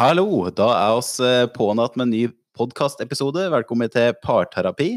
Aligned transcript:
Hallo! 0.00 0.46
Da 0.56 0.64
er 0.72 0.94
oss 0.96 1.18
eh, 1.20 1.42
pånatt 1.52 1.92
med 1.98 2.06
en 2.06 2.12
ny 2.14 2.20
podkastepisode. 2.56 3.42
Velkommen 3.52 3.90
til 3.92 4.14
Parterapi. 4.24 4.94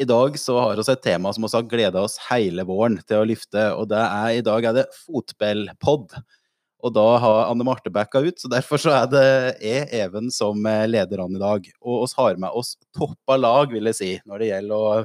I 0.00 0.06
dag 0.08 0.38
så 0.40 0.54
har 0.56 0.78
vi 0.78 0.86
et 0.88 1.02
tema 1.04 1.34
som 1.36 1.44
vi 1.44 1.50
har 1.52 1.66
gleda 1.68 2.00
oss 2.06 2.14
hele 2.30 2.64
våren 2.64 2.96
til 3.02 3.20
å 3.20 3.26
løfte, 3.28 3.66
og 3.76 3.90
det 3.90 4.00
er, 4.00 4.30
i 4.38 4.46
dag 4.46 4.70
er 4.70 4.78
det 4.78 4.86
fotballpod. 5.02 6.16
Og 6.80 6.96
da 6.96 7.06
har 7.26 7.42
Anne 7.50 7.68
Marte 7.68 7.92
backa 7.92 8.24
ut, 8.24 8.40
så 8.40 8.48
derfor 8.48 8.80
så 8.80 8.96
er 9.02 9.12
det 9.12 9.26
jeg, 9.60 9.84
Even, 10.00 10.32
som 10.32 10.64
leder 10.64 11.26
an 11.26 11.36
i 11.36 11.44
dag. 11.44 11.68
Og 11.84 12.08
oss 12.08 12.16
har 12.16 12.40
med 12.40 12.48
oss 12.48 12.78
toppa 12.96 13.36
lag, 13.36 13.68
vil 13.76 13.92
jeg 13.92 14.00
si, 14.00 14.12
når 14.24 14.40
det 14.46 14.52
gjelder 14.54 14.88
å 14.88 14.98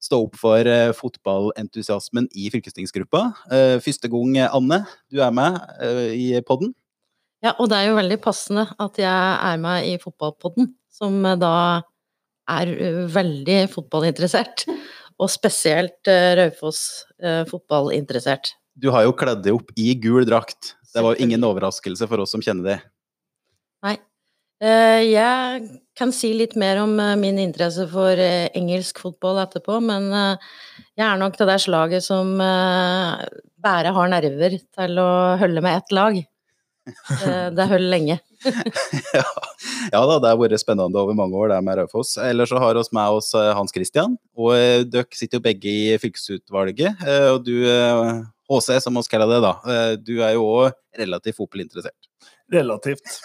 stå 0.00 0.24
opp 0.30 0.40
for 0.40 0.64
uh, 0.64 0.96
fotballentusiasmen 0.96 2.32
i 2.32 2.48
fylkestingsgruppa. 2.56 3.26
Første 3.84 4.08
gang, 4.16 4.46
Anne, 4.48 4.86
du 5.12 5.20
er 5.20 5.40
med 5.44 5.60
i 6.16 6.38
podden. 6.40 6.72
Ja, 7.44 7.52
og 7.54 7.68
det 7.70 7.78
er 7.78 7.90
jo 7.90 7.98
veldig 7.98 8.18
passende 8.22 8.64
at 8.82 8.98
jeg 8.98 9.08
er 9.50 9.60
med 9.62 9.86
i 9.86 9.94
fotballpodden, 10.02 10.72
som 10.90 11.20
da 11.38 11.52
er 12.50 12.72
veldig 13.14 13.60
fotballinteressert. 13.74 14.66
Og 15.18 15.26
spesielt 15.26 16.06
Raufoss 16.38 16.80
fotballinteressert. 17.50 18.52
Du 18.78 18.92
har 18.94 19.02
jo 19.02 19.16
kledd 19.18 19.40
deg 19.42 19.56
opp 19.56 19.72
i 19.74 19.88
gul 19.98 20.22
drakt. 20.22 20.76
Det 20.94 21.02
var 21.02 21.16
jo 21.16 21.24
ingen 21.26 21.42
overraskelse 21.42 22.06
for 22.06 22.22
oss 22.22 22.30
som 22.36 22.44
kjenner 22.44 22.68
det. 22.68 22.76
Nei. 23.82 23.96
Jeg 24.62 25.66
kan 25.98 26.14
si 26.14 26.30
litt 26.38 26.54
mer 26.58 26.78
om 26.84 26.94
min 27.18 27.42
interesse 27.42 27.88
for 27.90 28.14
engelsk 28.14 29.02
fotball 29.02 29.42
etterpå, 29.42 29.80
men 29.82 30.06
jeg 30.14 31.02
er 31.08 31.18
nok 31.18 31.34
det 31.42 31.58
slaget 31.66 32.06
som 32.06 32.38
bare 32.38 33.94
har 33.98 34.14
nerver 34.14 34.54
til 34.62 35.02
å 35.02 35.10
holde 35.42 35.66
med 35.66 35.82
ett 35.82 35.98
lag. 35.98 36.22
Det 37.08 37.62
er 37.64 37.70
hull 37.72 37.86
lenge. 37.92 38.18
ja, 39.18 39.24
ja, 39.92 40.00
da, 40.00 40.16
det 40.22 40.30
har 40.30 40.38
vært 40.40 40.62
spennende 40.62 41.00
over 41.00 41.16
mange 41.18 41.38
år, 41.38 41.52
det 41.52 41.60
med 41.66 41.80
Raufoss. 41.80 42.16
Ellers 42.22 42.52
så 42.52 42.60
har 42.62 42.78
vi 42.78 42.84
med 42.96 43.18
oss 43.18 43.32
Hans 43.34 43.74
Christian. 43.74 44.16
Og 44.38 44.54
dere 44.90 45.18
sitter 45.18 45.40
jo 45.40 45.46
begge 45.46 45.72
i 45.72 45.96
fylkesutvalget. 46.00 47.02
Og 47.34 47.42
du, 47.46 47.54
HC 48.48 48.78
som 48.84 48.96
vi 48.98 49.04
kaller 49.10 49.34
det, 49.34 49.40
da. 49.44 49.54
Du 50.00 50.14
er 50.22 50.36
jo 50.38 50.46
òg 50.46 50.78
relativt 50.98 51.38
fotballinteressert. 51.40 52.08
Relativt. 52.52 53.18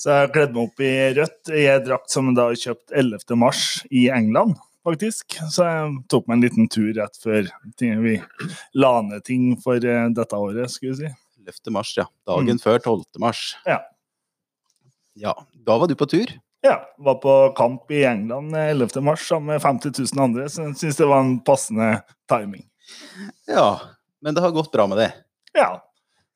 Så 0.00 0.08
jeg 0.08 0.16
har 0.16 0.32
kledd 0.32 0.56
meg 0.56 0.70
opp 0.70 0.80
i 0.80 0.94
rødt 1.18 1.52
i 1.52 1.66
en 1.68 1.84
drakt 1.84 2.12
som 2.12 2.30
jeg 2.30 2.38
da 2.38 2.48
har 2.48 2.60
kjøpt 2.62 2.94
11. 2.96 3.38
mars 3.40 3.64
i 3.90 4.08
England 4.14 4.56
faktisk. 4.86 5.36
Så 5.52 5.66
jeg 5.66 5.96
tok 6.12 6.28
meg 6.28 6.38
en 6.38 6.44
liten 6.46 6.70
tur 6.72 6.90
rett 6.96 7.18
før 7.20 7.50
vi 7.80 8.16
la 8.80 8.92
ned 9.06 9.24
ting 9.26 9.52
for 9.60 9.80
dette 9.80 10.40
året, 10.40 10.72
skulle 10.72 10.96
vi 10.96 11.10
si. 11.10 11.12
11. 11.40 11.72
mars, 11.74 11.94
ja. 11.96 12.06
Dagen 12.28 12.58
mm. 12.58 12.62
før 12.62 12.78
12. 12.78 13.04
mars. 13.22 13.42
Ja. 13.68 13.80
Ja, 15.18 15.34
Da 15.66 15.78
var 15.78 15.90
du 15.90 15.96
på 15.98 16.06
tur? 16.08 16.30
Ja. 16.64 16.78
Var 16.98 17.14
på 17.22 17.34
kamp 17.56 17.90
i 17.90 18.04
England 18.04 18.56
11. 18.56 19.00
mars 19.00 19.26
sammen 19.28 19.54
med 19.54 19.62
50 19.62 19.92
000 20.14 20.24
andre, 20.24 20.48
så 20.48 20.68
jeg 20.68 20.76
syns 20.80 21.00
det 21.00 21.08
var 21.08 21.24
en 21.24 21.38
passende 21.44 21.92
timing. 22.30 22.66
Ja, 23.48 23.80
men 24.20 24.34
det 24.34 24.44
har 24.44 24.52
gått 24.54 24.72
bra 24.72 24.86
med 24.86 25.00
det? 25.00 25.12
Ja. 25.56 25.70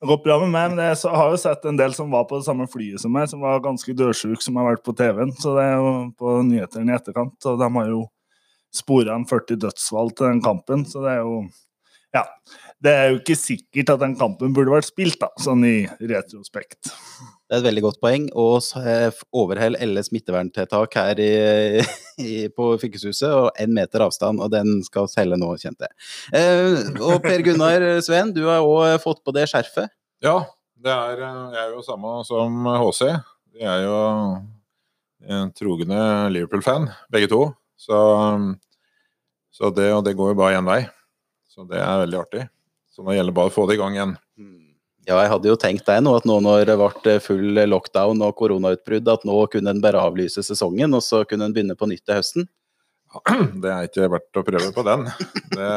Det 0.00 0.06
har 0.06 0.16
gått 0.16 0.24
bra 0.24 0.38
med 0.42 0.50
meg, 0.52 0.72
men 0.74 0.84
jeg 0.84 1.16
har 1.16 1.30
jo 1.32 1.40
sett 1.40 1.64
en 1.64 1.78
del 1.80 1.94
som 1.96 2.10
var 2.12 2.26
på 2.28 2.40
det 2.40 2.44
samme 2.48 2.66
flyet 2.68 3.00
som 3.00 3.12
meg, 3.14 3.28
som 3.30 3.44
var 3.44 3.62
ganske 3.64 3.94
dødsjuk, 3.96 4.42
som 4.42 4.58
har 4.60 4.72
vært 4.72 4.84
på 4.84 4.92
TV-en. 4.96 5.32
Så 5.40 5.54
det 5.56 5.64
er 5.64 5.78
jo 5.80 5.92
på 6.18 6.34
nyhetene 6.44 6.92
i 6.92 6.96
etterkant, 6.96 7.38
og 7.48 7.60
de 7.60 7.68
har 7.78 7.92
jo 7.92 8.02
spora 8.74 9.14
en 9.14 9.24
40 9.28 9.60
dødsfall 9.62 10.10
til 10.12 10.28
den 10.28 10.42
kampen, 10.44 10.84
så 10.88 11.04
det 11.04 11.14
er 11.14 11.22
jo 11.22 11.44
Ja 12.14 12.24
det 12.84 12.92
er 12.92 13.06
jo 13.10 13.20
ikke 13.20 13.36
sikkert 13.38 13.94
at 13.94 14.02
den 14.02 14.16
kampen 14.18 14.52
burde 14.56 14.72
vært 14.74 14.88
spilt, 14.88 15.16
da, 15.22 15.30
sånn 15.40 15.64
i 15.66 15.76
retrospekt. 16.04 16.90
Det 17.44 17.56
er 17.56 17.60
et 17.60 17.66
veldig 17.66 17.84
godt 17.86 18.00
poeng. 18.02 18.26
Og 18.40 18.64
overhell 19.36 19.78
alle 19.80 20.02
smitteverntiltak 20.04 20.96
her 20.98 21.20
i, 21.22 21.30
i, 22.20 22.34
på 22.52 22.72
fylkeshuset, 22.80 23.28
og 23.30 23.60
én 23.60 23.72
meter 23.76 24.04
avstand, 24.04 24.42
og 24.44 24.52
den 24.52 24.82
skal 24.86 25.08
selge 25.12 25.38
nå, 25.40 25.52
kjente 25.60 25.88
jeg. 25.88 25.96
Eh, 26.40 26.98
og 27.04 27.22
Per 27.24 27.44
Gunnar 27.46 27.86
Sveen, 28.04 28.34
du 28.36 28.44
har 28.50 28.64
òg 28.64 28.98
fått 29.04 29.22
på 29.24 29.34
det 29.36 29.46
skjerfet? 29.52 29.92
Ja, 30.24 30.42
det 30.84 30.92
er, 30.92 31.22
jeg 31.54 31.62
er 31.62 31.72
jo 31.72 31.84
samme 31.84 32.18
som 32.28 32.68
HC. 32.68 33.14
Vi 33.54 33.64
er 33.64 33.86
jo 33.86 33.96
en 35.24 35.54
trogne 35.56 36.02
Liverpool-fan, 36.34 36.90
begge 37.12 37.32
to. 37.32 37.46
Så, 37.80 37.96
så 39.54 39.72
det, 39.72 39.88
og 39.94 40.04
det 40.04 40.16
går 40.18 40.34
jo 40.34 40.38
bare 40.42 40.60
én 40.60 40.68
vei. 40.68 40.82
Så 41.54 41.62
det 41.70 41.78
er 41.78 42.02
veldig 42.02 42.18
artig. 42.18 42.44
Så 42.90 43.04
nå 43.06 43.14
gjelder 43.14 43.30
det 43.30 43.38
bare 43.38 43.50
å 43.50 43.54
få 43.54 43.66
det 43.70 43.76
i 43.76 43.80
gang 43.80 43.94
igjen. 43.94 44.14
Hmm. 44.38 44.74
Ja, 45.04 45.18
jeg 45.20 45.30
hadde 45.34 45.50
jo 45.50 45.58
tenkt 45.60 45.86
deg 45.86 46.00
nå 46.02 46.14
at 46.16 46.26
nå 46.26 46.38
når 46.42 46.64
det 46.70 46.76
ble 46.80 47.14
full 47.22 47.60
lockdown 47.68 48.22
og 48.24 48.36
koronautbrudd, 48.38 49.10
at 49.12 49.26
nå 49.28 49.38
kunne 49.52 49.74
en 49.74 49.82
bare 49.84 50.00
avlyse 50.00 50.42
sesongen, 50.46 50.96
og 50.96 51.04
så 51.04 51.22
kunne 51.28 51.46
en 51.46 51.54
begynne 51.54 51.76
på 51.78 51.88
nytt 51.90 52.02
til 52.08 52.18
høsten? 52.18 52.48
Det 53.62 53.70
er 53.70 53.86
ikke 53.86 54.10
verdt 54.10 54.40
å 54.40 54.44
prøve 54.46 54.70
på 54.74 54.84
den. 54.88 55.04
Det 55.52 55.68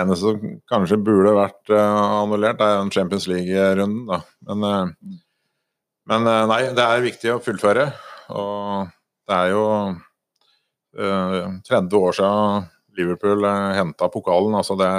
eneste 0.00 0.32
som 0.32 0.56
kanskje 0.72 0.98
burde 1.04 1.36
vært 1.36 1.70
uh, 1.70 2.22
annullert, 2.22 2.64
er 2.64 2.80
en 2.80 2.90
Champions 2.90 3.28
League-runden, 3.30 4.08
da. 4.08 4.22
Men, 4.48 4.64
uh, 4.66 5.20
men 6.10 6.30
nei, 6.50 6.62
det 6.74 6.86
er 6.88 7.04
viktig 7.04 7.34
å 7.36 7.42
fullføre. 7.44 7.90
Og 8.32 8.88
det 9.28 9.36
er 9.36 9.52
jo 9.52 9.66
30 11.68 11.94
år 12.00 12.16
siden 12.16 12.72
Liverpool 12.98 13.44
henta 13.76 14.08
pokalen. 14.12 14.54
altså 14.58 14.76
det 14.78 14.90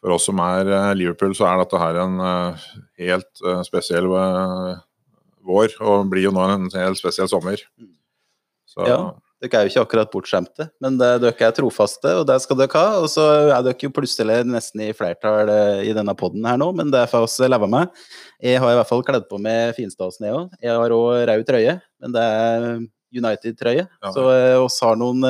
for 0.00 0.16
oss 0.16 0.26
som 0.30 0.40
er 0.42 0.68
eh, 0.72 0.92
Liverpool, 0.96 1.34
så 1.36 1.46
er 1.50 1.60
dette 1.60 1.80
her 1.80 2.02
en 2.02 2.20
eh, 2.24 2.68
helt 3.04 3.42
eh, 3.44 3.64
spesiell 3.66 4.08
vår, 4.10 5.74
og 5.80 6.06
blir 6.12 6.28
jo 6.28 6.36
nå 6.36 6.46
en 6.48 6.70
helt 6.72 7.00
spesiell 7.00 7.28
sommer. 7.30 7.60
Så. 8.70 8.86
Ja, 8.86 9.00
dere 9.42 9.58
er 9.58 9.66
jo 9.66 9.72
ikke 9.72 9.84
akkurat 9.84 10.12
bortskjemte, 10.12 10.68
men 10.84 10.96
dere 11.00 11.32
er 11.32 11.54
trofaste, 11.56 12.14
og 12.20 12.26
det 12.28 12.38
skal 12.44 12.60
dere 12.60 12.80
ha. 12.80 13.00
Og 13.02 13.08
så 13.12 13.26
er 13.50 13.64
dere 13.66 13.76
jo 13.82 13.92
plutselig 13.92 14.40
nesten 14.48 14.86
i 14.86 14.92
flertall 14.96 15.52
i 15.84 15.92
denne 15.96 16.14
poden 16.16 16.48
her 16.48 16.60
nå, 16.60 16.70
men 16.76 16.92
det 16.92 17.06
får 17.10 17.26
vi 17.26 17.50
leve 17.50 17.68
med. 17.72 17.92
Jeg 18.40 18.62
har 18.62 18.72
i 18.72 18.80
hvert 18.80 18.92
fall 18.92 19.04
kledd 19.04 19.28
på 19.28 19.40
meg 19.42 19.74
finstasen, 19.76 20.28
jeg 20.28 20.38
òg. 20.38 20.56
Jeg 20.64 20.76
har 20.80 20.96
òg 20.96 21.24
rød 21.32 21.46
trøye, 21.48 21.76
men 22.00 22.16
det 22.16 22.26
er 22.40 22.68
United-trøye. 23.20 23.88
Ja. 23.90 24.12
Så 24.14 24.28
oss 24.62 24.78
har 24.86 25.00
noen 25.00 25.24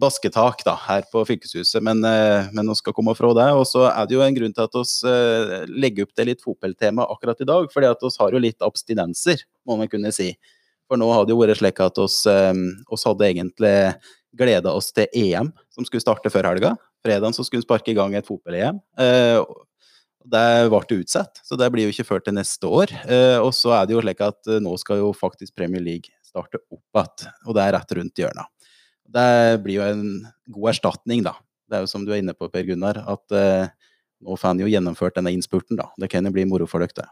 basketak 0.00 0.62
da, 0.66 0.74
her 0.86 1.06
på 1.12 1.22
fylkeshuset, 1.28 1.80
men, 1.84 2.02
eh, 2.04 2.48
men 2.52 2.74
skal 2.76 2.94
komme 2.96 3.14
fra 3.16 3.32
det. 3.36 3.48
Og 3.56 3.64
så 3.68 3.86
er 3.88 4.06
det 4.06 4.16
jo 4.16 4.24
en 4.24 4.36
grunn 4.36 4.54
til 4.54 4.66
at 4.66 4.76
vi 4.76 5.12
eh, 5.12 5.64
legger 5.72 6.06
opp 6.06 6.14
til 6.16 6.30
litt 6.30 6.44
fotballtema 6.44 7.06
akkurat 7.12 7.40
i 7.40 7.48
dag, 7.48 7.68
fordi 7.72 7.90
at 7.90 8.04
vi 8.04 8.12
har 8.20 8.36
jo 8.36 8.42
litt 8.42 8.66
abstinenser, 8.66 9.44
må 9.66 9.78
man 9.80 9.90
kunne 9.92 10.12
si. 10.14 10.32
For 10.86 11.00
nå 11.00 11.08
har 11.10 11.26
det 11.26 11.34
jo 11.34 11.40
vært 11.40 11.58
slik 11.60 11.80
at 11.82 12.00
vi 12.00 12.32
eh, 12.32 13.04
hadde 13.06 13.30
egentlig 13.30 13.76
gleda 14.36 14.74
oss 14.76 14.92
til 14.92 15.08
EM, 15.16 15.52
som 15.72 15.86
skulle 15.88 16.04
starte 16.04 16.32
før 16.32 16.50
helga. 16.52 16.74
Fredag 17.06 17.32
så 17.36 17.44
skulle 17.46 17.62
vi 17.62 17.68
sparke 17.68 17.92
i 17.92 17.96
gang 17.96 18.14
et 18.18 18.26
fotball-EM. 18.26 18.82
Det 20.26 20.46
ble 20.68 20.98
utsatt, 20.98 21.38
så 21.46 21.56
det 21.56 21.70
blir 21.72 21.86
jo 21.86 21.94
ikke 21.94 22.08
før 22.08 22.24
til 22.26 22.34
neste 22.36 22.66
år. 22.66 22.92
Og 23.46 23.52
så 23.54 23.76
er 23.78 23.86
det 23.86 23.94
jo 23.94 24.02
slik 24.02 24.20
at 24.26 24.50
nå 24.60 24.74
skal 24.82 25.00
jo 25.00 25.12
faktisk 25.16 25.54
Premier 25.54 25.80
League 25.80 26.10
starte 26.26 26.60
opp 26.66 26.98
igjen, 26.98 27.30
og 27.46 27.56
det 27.56 27.64
er 27.64 27.76
rett 27.78 27.96
rundt 27.96 28.24
hjørnet. 28.24 28.55
Det 29.12 29.62
blir 29.64 29.80
jo 29.80 29.84
en 29.86 30.06
god 30.54 30.72
erstatning, 30.72 31.22
da. 31.26 31.36
Det 31.66 31.78
er 31.78 31.84
jo 31.84 31.90
som 31.90 32.06
du 32.06 32.12
er 32.14 32.22
inne 32.22 32.34
på, 32.36 32.48
Per 32.52 32.66
Gunnar, 32.66 33.00
at 33.10 33.34
eh, 33.34 33.68
nå 34.22 34.36
får 34.38 34.52
han 34.52 34.62
jo 34.62 34.70
gjennomført 34.70 35.16
denne 35.18 35.32
innspurten, 35.34 35.78
da. 35.78 35.88
Det 35.98 36.10
kan 36.12 36.26
jo 36.26 36.34
bli 36.34 36.46
moro 36.48 36.68
for 36.70 36.84
dere, 36.84 36.94
det. 36.96 37.08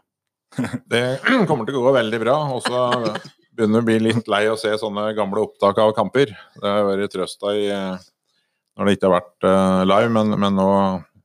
Det 0.91 1.03
kommer 1.49 1.67
til 1.67 1.79
å 1.79 1.87
gå 1.87 1.95
veldig 1.95 2.19
bra. 2.21 2.35
Og 2.55 2.63
så 2.63 2.85
begynner 3.55 3.83
å 3.83 3.87
bli 3.87 3.97
litt 4.03 4.29
lei 4.31 4.45
å 4.51 4.59
se 4.59 4.71
sånne 4.79 5.09
gamle 5.17 5.43
opptak 5.43 5.79
av 5.83 5.95
kamper. 5.97 6.31
Det 6.59 6.71
har 6.71 6.87
vært 6.87 7.11
trøsta 7.15 7.55
i 7.55 7.65
når 8.75 8.87
det 8.87 8.95
ikke 8.97 9.07
har 9.07 9.13
vært 9.13 9.45
uh, 9.47 9.81
live, 9.87 10.09
men, 10.11 10.33
men 10.35 10.57
nå, 10.59 10.67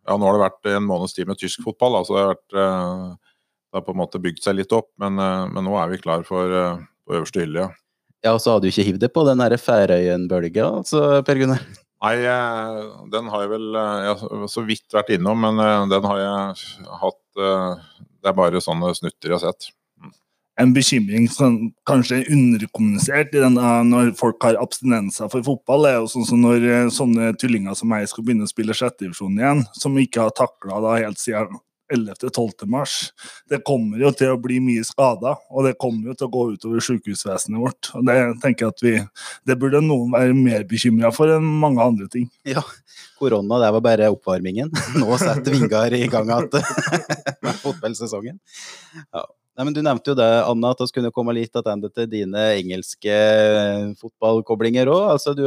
ja, 0.07 0.15
nå, 0.15 0.23
har 0.23 0.37
det 0.37 0.43
vært 0.45 0.69
en 0.71 0.85
måneds 0.87 1.17
tid 1.17 1.27
med 1.27 1.41
tysk 1.41 1.65
fotball. 1.67 1.97
Altså 1.99 2.15
det, 2.15 2.21
har 2.23 2.31
vært, 2.31 2.55
uh, 2.55 3.41
det 3.66 3.78
har 3.81 3.87
på 3.89 3.95
en 3.95 3.99
måte 3.99 4.23
bygd 4.23 4.45
seg 4.45 4.55
litt 4.61 4.75
opp, 4.77 4.93
men, 5.03 5.19
men 5.19 5.66
nå 5.66 5.75
er 5.81 5.91
vi 5.91 5.99
klar 6.03 6.23
for 6.27 6.55
på 7.11 7.19
øverste 7.19 7.43
hylle. 7.43 7.66
Ja. 7.66 7.79
Ja, 8.25 8.34
og 8.34 8.43
så 8.43 8.55
hadde 8.55 8.69
du 8.69 8.72
ikke 8.72 8.87
hivd 8.91 9.01
det 9.01 9.13
på 9.15 9.25
den 9.25 9.41
Færøyen-bølga, 9.41 10.67
altså, 10.83 11.22
Per 11.25 11.41
Gunnar? 11.41 11.63
Nei, 12.01 12.15
eh, 12.25 12.78
den 13.13 13.28
har 13.33 13.45
jeg 13.45 13.51
vel 13.53 13.67
jeg 13.77 14.15
har 14.22 14.47
så 14.49 14.65
vidt 14.65 14.97
vært 14.97 15.13
innom, 15.17 15.41
men 15.45 15.61
eh, 15.61 15.89
den 15.93 16.09
har 16.09 16.21
jeg 16.21 16.89
hatt 17.03 17.19
Det 17.41 18.28
er 18.28 18.37
bare 18.37 18.61
sånne 18.61 18.91
snutter 18.97 19.31
jeg 19.31 19.39
har 19.39 19.43
sett. 19.47 19.71
Mm. 20.01 20.13
En 20.61 20.72
bekymring 20.77 21.28
som 21.33 21.57
kanskje 21.89 22.19
er 22.19 22.33
underkommunisert 22.34 23.33
i 23.33 23.41
denne, 23.41 23.71
når 23.89 24.13
folk 24.19 24.45
har 24.45 24.61
abstinenser 24.61 25.31
for 25.33 25.47
fotball, 25.47 25.89
er 25.89 25.97
jo 25.97 26.11
sånn 26.13 26.28
som 26.28 26.45
når 26.45 26.91
sånne 26.93 27.33
tullinger 27.41 27.78
som 27.78 27.89
meg 27.93 28.05
skal 28.11 28.27
begynne 28.27 28.45
å 28.45 28.53
spille 28.53 28.77
sjettedivisjon 28.77 29.41
igjen, 29.41 29.65
som 29.73 29.97
ikke 29.97 30.27
har 30.27 30.37
takla 30.37 30.99
helt 30.99 31.23
siden 31.23 31.57
11.-12. 31.95 32.66
mars. 32.71 32.97
Det 33.51 33.63
kommer 33.66 34.01
jo 34.03 34.13
til 34.16 34.34
å 34.34 34.41
bli 34.41 34.60
mye 34.65 34.84
skader, 34.87 35.41
og 35.51 35.66
det 35.69 35.77
kommer 35.81 36.13
jo 36.13 36.16
til 36.19 36.28
å 36.28 36.33
gå 36.34 36.45
utover 36.54 36.84
sykehusvesenet 36.87 37.60
vårt. 37.60 37.91
og 37.95 38.07
Det 38.09 38.19
tenker 38.45 38.66
jeg 38.66 38.77
at 38.77 38.84
vi, 38.84 38.95
det 39.48 39.59
burde 39.60 39.83
noen 39.84 40.15
være 40.15 40.37
mer 40.37 40.65
bekymra 40.71 41.13
for 41.15 41.33
enn 41.34 41.47
mange 41.65 41.83
andre 41.84 42.09
ting. 42.13 42.28
Ja, 42.48 42.65
korona 43.21 43.60
det 43.63 43.72
var 43.77 43.84
bare 43.84 44.13
oppvarmingen. 44.15 44.72
Nå 45.01 45.19
setter 45.21 45.54
Vingar 45.54 45.95
i 45.97 46.07
gang 46.10 46.31
igjen 46.31 47.59
fotballsesongen. 47.60 48.41
Ja. 49.13 49.27
Nei, 49.59 49.66
men 49.66 49.75
Du 49.77 49.83
nevnte 49.84 50.13
jo 50.13 50.16
det, 50.16 50.28
Anna, 50.48 50.71
at 50.72 50.81
vi 50.81 50.95
kunne 50.97 51.10
komme 51.13 51.34
litt 51.37 51.51
tilbake 51.53 51.91
til 51.92 52.07
dine 52.09 52.47
engelske 52.57 53.16
fotballkoblinger 54.01 54.89
òg. 54.89 55.03
Altså, 55.16 55.34
du, 55.37 55.45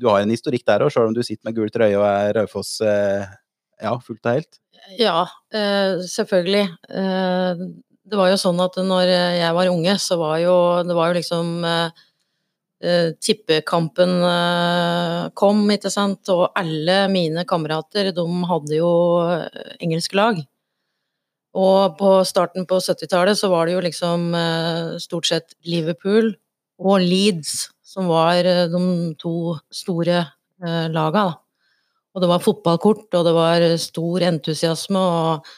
du, 0.00 0.08
har 0.08 0.22
en 0.22 0.32
historikk 0.34 0.64
der 0.66 0.82
òg, 0.86 0.90
selv 0.94 1.12
om 1.12 1.14
du 1.14 1.22
sitter 1.22 1.46
med 1.46 1.60
gul 1.60 1.70
trøye 1.70 1.94
og 2.00 2.06
er 2.08 2.32
Raufoss 2.40 2.80
ja, 2.82 3.94
fullt 4.02 4.26
og 4.26 4.40
helt? 4.40 4.61
Ja, 4.98 5.26
selvfølgelig. 6.06 6.64
Det 8.02 8.18
var 8.18 8.32
jo 8.32 8.38
sånn 8.40 8.60
at 8.60 8.76
når 8.82 9.10
jeg 9.38 9.56
var 9.56 9.70
unge, 9.70 9.94
så 10.02 10.18
var 10.20 10.38
jo 10.42 10.56
det 10.86 10.96
var 10.96 11.12
jo 11.12 11.20
liksom 11.20 11.52
Uh, 12.82 13.12
tippekampen 13.22 14.10
kom, 15.38 15.60
ikke 15.70 15.90
sant, 15.94 16.26
og 16.34 16.48
alle 16.58 17.04
mine 17.12 17.44
kamerater, 17.46 18.08
de 18.10 18.24
hadde 18.50 18.74
jo 18.74 18.88
engelske 19.78 20.18
lag. 20.18 20.40
Og 21.54 21.94
på 22.00 22.10
starten 22.26 22.66
på 22.66 22.80
70-tallet 22.82 23.38
så 23.38 23.52
var 23.52 23.68
det 23.68 23.76
jo 23.76 23.84
liksom 23.84 24.32
stort 24.98 25.30
sett 25.30 25.54
Liverpool 25.68 26.32
og 26.82 27.04
Leeds 27.04 27.68
som 27.86 28.10
var 28.10 28.42
de 28.42 28.82
to 29.20 29.54
store 29.70 30.24
laga, 30.90 31.28
da. 31.28 31.41
Og 32.12 32.22
det 32.22 32.28
var 32.28 32.44
fotballkort, 32.44 33.06
og 33.16 33.24
det 33.24 33.32
var 33.36 33.64
stor 33.80 34.24
entusiasme, 34.28 35.00
og 35.00 35.52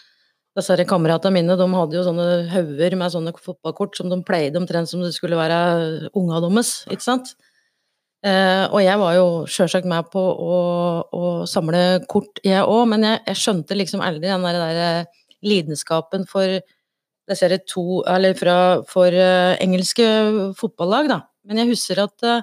disse 0.55 0.87
kameratene 0.87 1.35
mine 1.35 1.57
de 1.59 1.67
hadde 1.73 1.99
jo 1.99 2.05
sånne 2.07 2.29
hauger 2.53 2.95
med 2.99 3.11
sånne 3.11 3.33
fotballkort 3.43 3.99
som 3.99 4.13
de 4.13 4.21
pleide 4.27 4.61
omtrent 4.61 4.91
som 4.91 5.03
det 5.03 5.11
skulle 5.17 5.39
være 5.39 6.13
unga 6.15 6.39
deres, 6.45 6.77
ikke 6.95 7.07
sant. 7.09 7.35
Eh, 8.25 8.65
og 8.71 8.79
jeg 8.81 9.01
var 9.03 9.17
jo 9.19 9.27
sjølsagt 9.51 9.89
med 9.91 10.07
på 10.13 10.21
å, 10.21 10.55
å, 11.13 11.25
samle 11.51 12.05
kort, 12.09 12.39
jeg 12.47 12.63
òg, 12.63 12.87
men 12.95 13.05
jeg, 13.05 13.21
jeg, 13.27 13.41
skjønte 13.43 13.77
liksom 13.77 14.01
aldri 14.01 14.31
den 14.31 14.47
der, 14.47 14.61
der 14.63 14.81
eh, 14.85 15.27
lidenskapen 15.45 16.25
for 16.31 16.63
disse 17.29 17.59
to 17.69 18.03
Eller 18.09 18.35
fra, 18.37 18.83
for 18.85 19.09
uh, 19.09 19.57
engelske 19.57 20.05
fotballag, 20.59 21.09
da. 21.09 21.19
Men 21.49 21.63
jeg 21.63 21.71
husker 21.71 22.03
at 22.03 22.27
uh, 22.29 22.43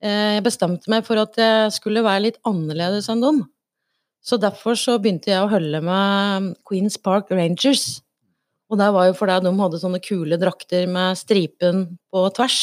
jeg 0.00 0.44
bestemte 0.46 0.90
meg 0.92 1.04
for 1.04 1.20
at 1.20 1.36
jeg 1.36 1.72
skulle 1.76 2.04
være 2.06 2.24
litt 2.28 2.38
annerledes 2.48 3.10
enn 3.12 3.24
dem. 3.24 3.42
Så 4.24 4.36
derfor 4.40 4.76
så 4.76 4.98
begynte 5.00 5.32
jeg 5.32 5.42
å 5.42 5.50
holde 5.50 5.80
med 5.84 6.54
Queens 6.68 6.98
Park 7.00 7.32
Rangers. 7.32 8.00
Og 8.70 8.78
det 8.78 8.88
var 8.94 9.08
jo 9.08 9.14
fordi 9.18 9.38
de 9.44 9.52
hadde 9.58 9.80
sånne 9.82 10.00
kule 10.04 10.38
drakter 10.40 10.86
med 10.90 11.18
stripen 11.18 11.86
på 12.12 12.26
tvers. 12.36 12.58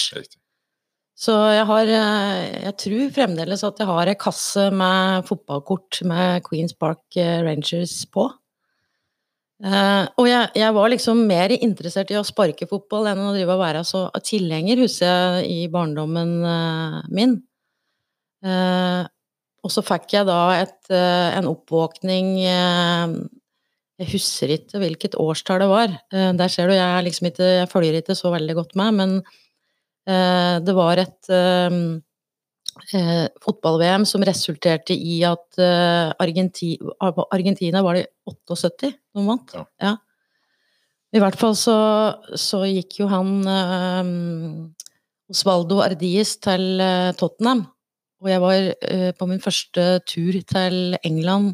Så 1.17 1.33
jeg 1.49 1.65
har 1.65 1.89
eh, 1.89 2.63
Jeg 2.67 2.75
tror 2.83 3.13
fremdeles 3.15 3.63
at 3.65 3.79
jeg 3.81 3.89
har 3.89 4.09
ei 4.11 4.17
kasse 4.21 4.67
med 4.69 5.25
fotballkort 5.27 6.03
med 6.07 6.45
Queens 6.45 6.77
Park 6.77 7.17
eh, 7.17 7.41
Rangers 7.45 8.03
på. 8.13 8.29
Uh, 9.57 10.05
og 10.21 10.27
jeg, 10.29 10.51
jeg, 10.53 10.73
var 10.75 10.91
liksom 10.93 11.23
mer 11.25 11.49
interessert 11.55 12.11
i 12.13 12.17
å 12.19 12.25
sparke 12.25 12.67
fotball 12.69 13.07
enn 13.09 13.23
å 13.25 13.31
drive 13.33 13.55
og 13.55 13.63
være 13.63 13.81
så 13.89 14.03
tilhenger, 14.21 14.83
husker 14.83 15.07
jeg, 15.09 15.47
i 15.49 15.69
barndommen 15.73 16.33
uh, 16.45 16.99
min. 17.09 17.39
Uh, 18.45 19.01
og 19.65 19.73
så 19.73 19.81
fikk 19.81 20.13
jeg 20.13 20.27
da 20.29 20.41
et, 20.61 20.91
en 20.93 21.47
oppvåkning 21.49 22.27
Jeg 22.37 24.07
husker 24.13 24.53
ikke 24.53 24.79
hvilket 24.79 25.17
årstall 25.19 25.59
det 25.59 25.67
var. 25.67 25.95
Der 26.13 26.53
ser 26.53 26.69
du, 26.69 26.75
jeg, 26.77 27.03
liksom 27.03 27.27
ikke, 27.31 27.49
jeg 27.63 27.69
følger 27.73 27.97
ikke 27.97 28.15
så 28.15 28.31
veldig 28.31 28.55
godt 28.61 28.77
med, 28.79 29.01
men 29.01 29.17
det 30.63 30.75
var 30.77 31.01
et 31.01 31.27
fotball-VM 33.43 34.05
som 34.07 34.25
resulterte 34.25 34.95
i 34.95 35.19
at 35.27 35.59
Argentina, 36.21 37.13
Argentina 37.31 37.81
var 37.85 37.99
det 37.99 38.05
78 38.29 38.91
som 39.13 39.29
vant. 39.29 39.55
Ja. 39.55 39.63
ja. 39.81 39.93
I 41.15 41.21
hvert 41.23 41.39
fall 41.39 41.55
så, 41.57 41.77
så 42.35 42.61
gikk 42.67 42.99
jo 42.99 43.07
han 43.11 43.31
Osvaldo 45.31 45.81
Ardies 45.85 46.35
til 46.43 46.83
Tottenham. 47.19 47.65
Og 48.23 48.31
jeg 48.31 48.41
var 48.41 48.55
eh, 48.89 49.11
på 49.13 49.27
min 49.29 49.41
første 49.41 49.85
tur 50.09 50.39
til 50.49 50.97
England 51.05 51.53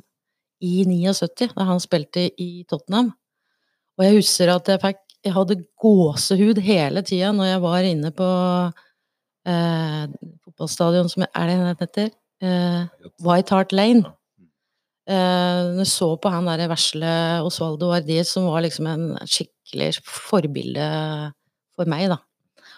i 0.63 0.85
79, 0.87 1.51
da 1.57 1.67
han 1.67 1.81
spilte 1.83 2.29
i 2.39 2.63
Tottenham. 2.69 3.11
Og 3.97 4.05
jeg 4.05 4.21
husker 4.21 4.53
at 4.53 4.71
jeg 4.71 4.83
fikk 4.83 5.01
Jeg 5.23 5.31
hadde 5.37 5.55
gåsehud 5.79 6.57
hele 6.59 6.99
tida 7.07 7.29
når 7.31 7.45
jeg 7.47 7.59
var 7.63 7.85
inne 7.87 8.09
på 8.11 8.25
eh, 9.47 10.07
fotballstadion 10.53 11.09
som 11.11 11.25
er 11.25 11.49
det 11.49 11.55
den 11.59 11.79
heter? 11.81 12.11
Uh, 12.43 13.09
White 13.23 13.53
Hart 13.55 13.73
Lane. 13.73 14.05
Uh, 15.09 15.73
når 15.73 15.83
jeg 15.83 15.91
så 15.91 16.09
på 16.21 16.31
han 16.31 16.47
derre 16.47 16.69
vesle 16.71 17.13
Osvaldo 17.43 17.91
Ardiz, 17.95 18.31
som 18.31 18.47
var 18.47 18.63
liksom 18.63 18.87
en 18.87 19.09
skikkelig 19.27 19.97
forbilde 20.05 20.85
for 21.75 21.89
meg, 21.89 22.07
da. 22.13 22.21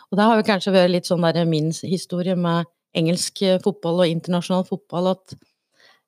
Og 0.10 0.18
det 0.18 0.25
har 0.25 0.39
jo 0.39 0.48
kanskje 0.48 0.74
vært 0.74 0.94
litt 0.94 1.10
sånn 1.10 1.25
der 1.25 1.45
min 1.50 1.72
historie 1.83 2.38
med 2.38 2.69
engelsk 2.95 3.42
fotball 3.63 4.06
og 4.06 4.12
internasjonal 4.12 4.63
fotball 4.68 5.12
at 5.12 5.36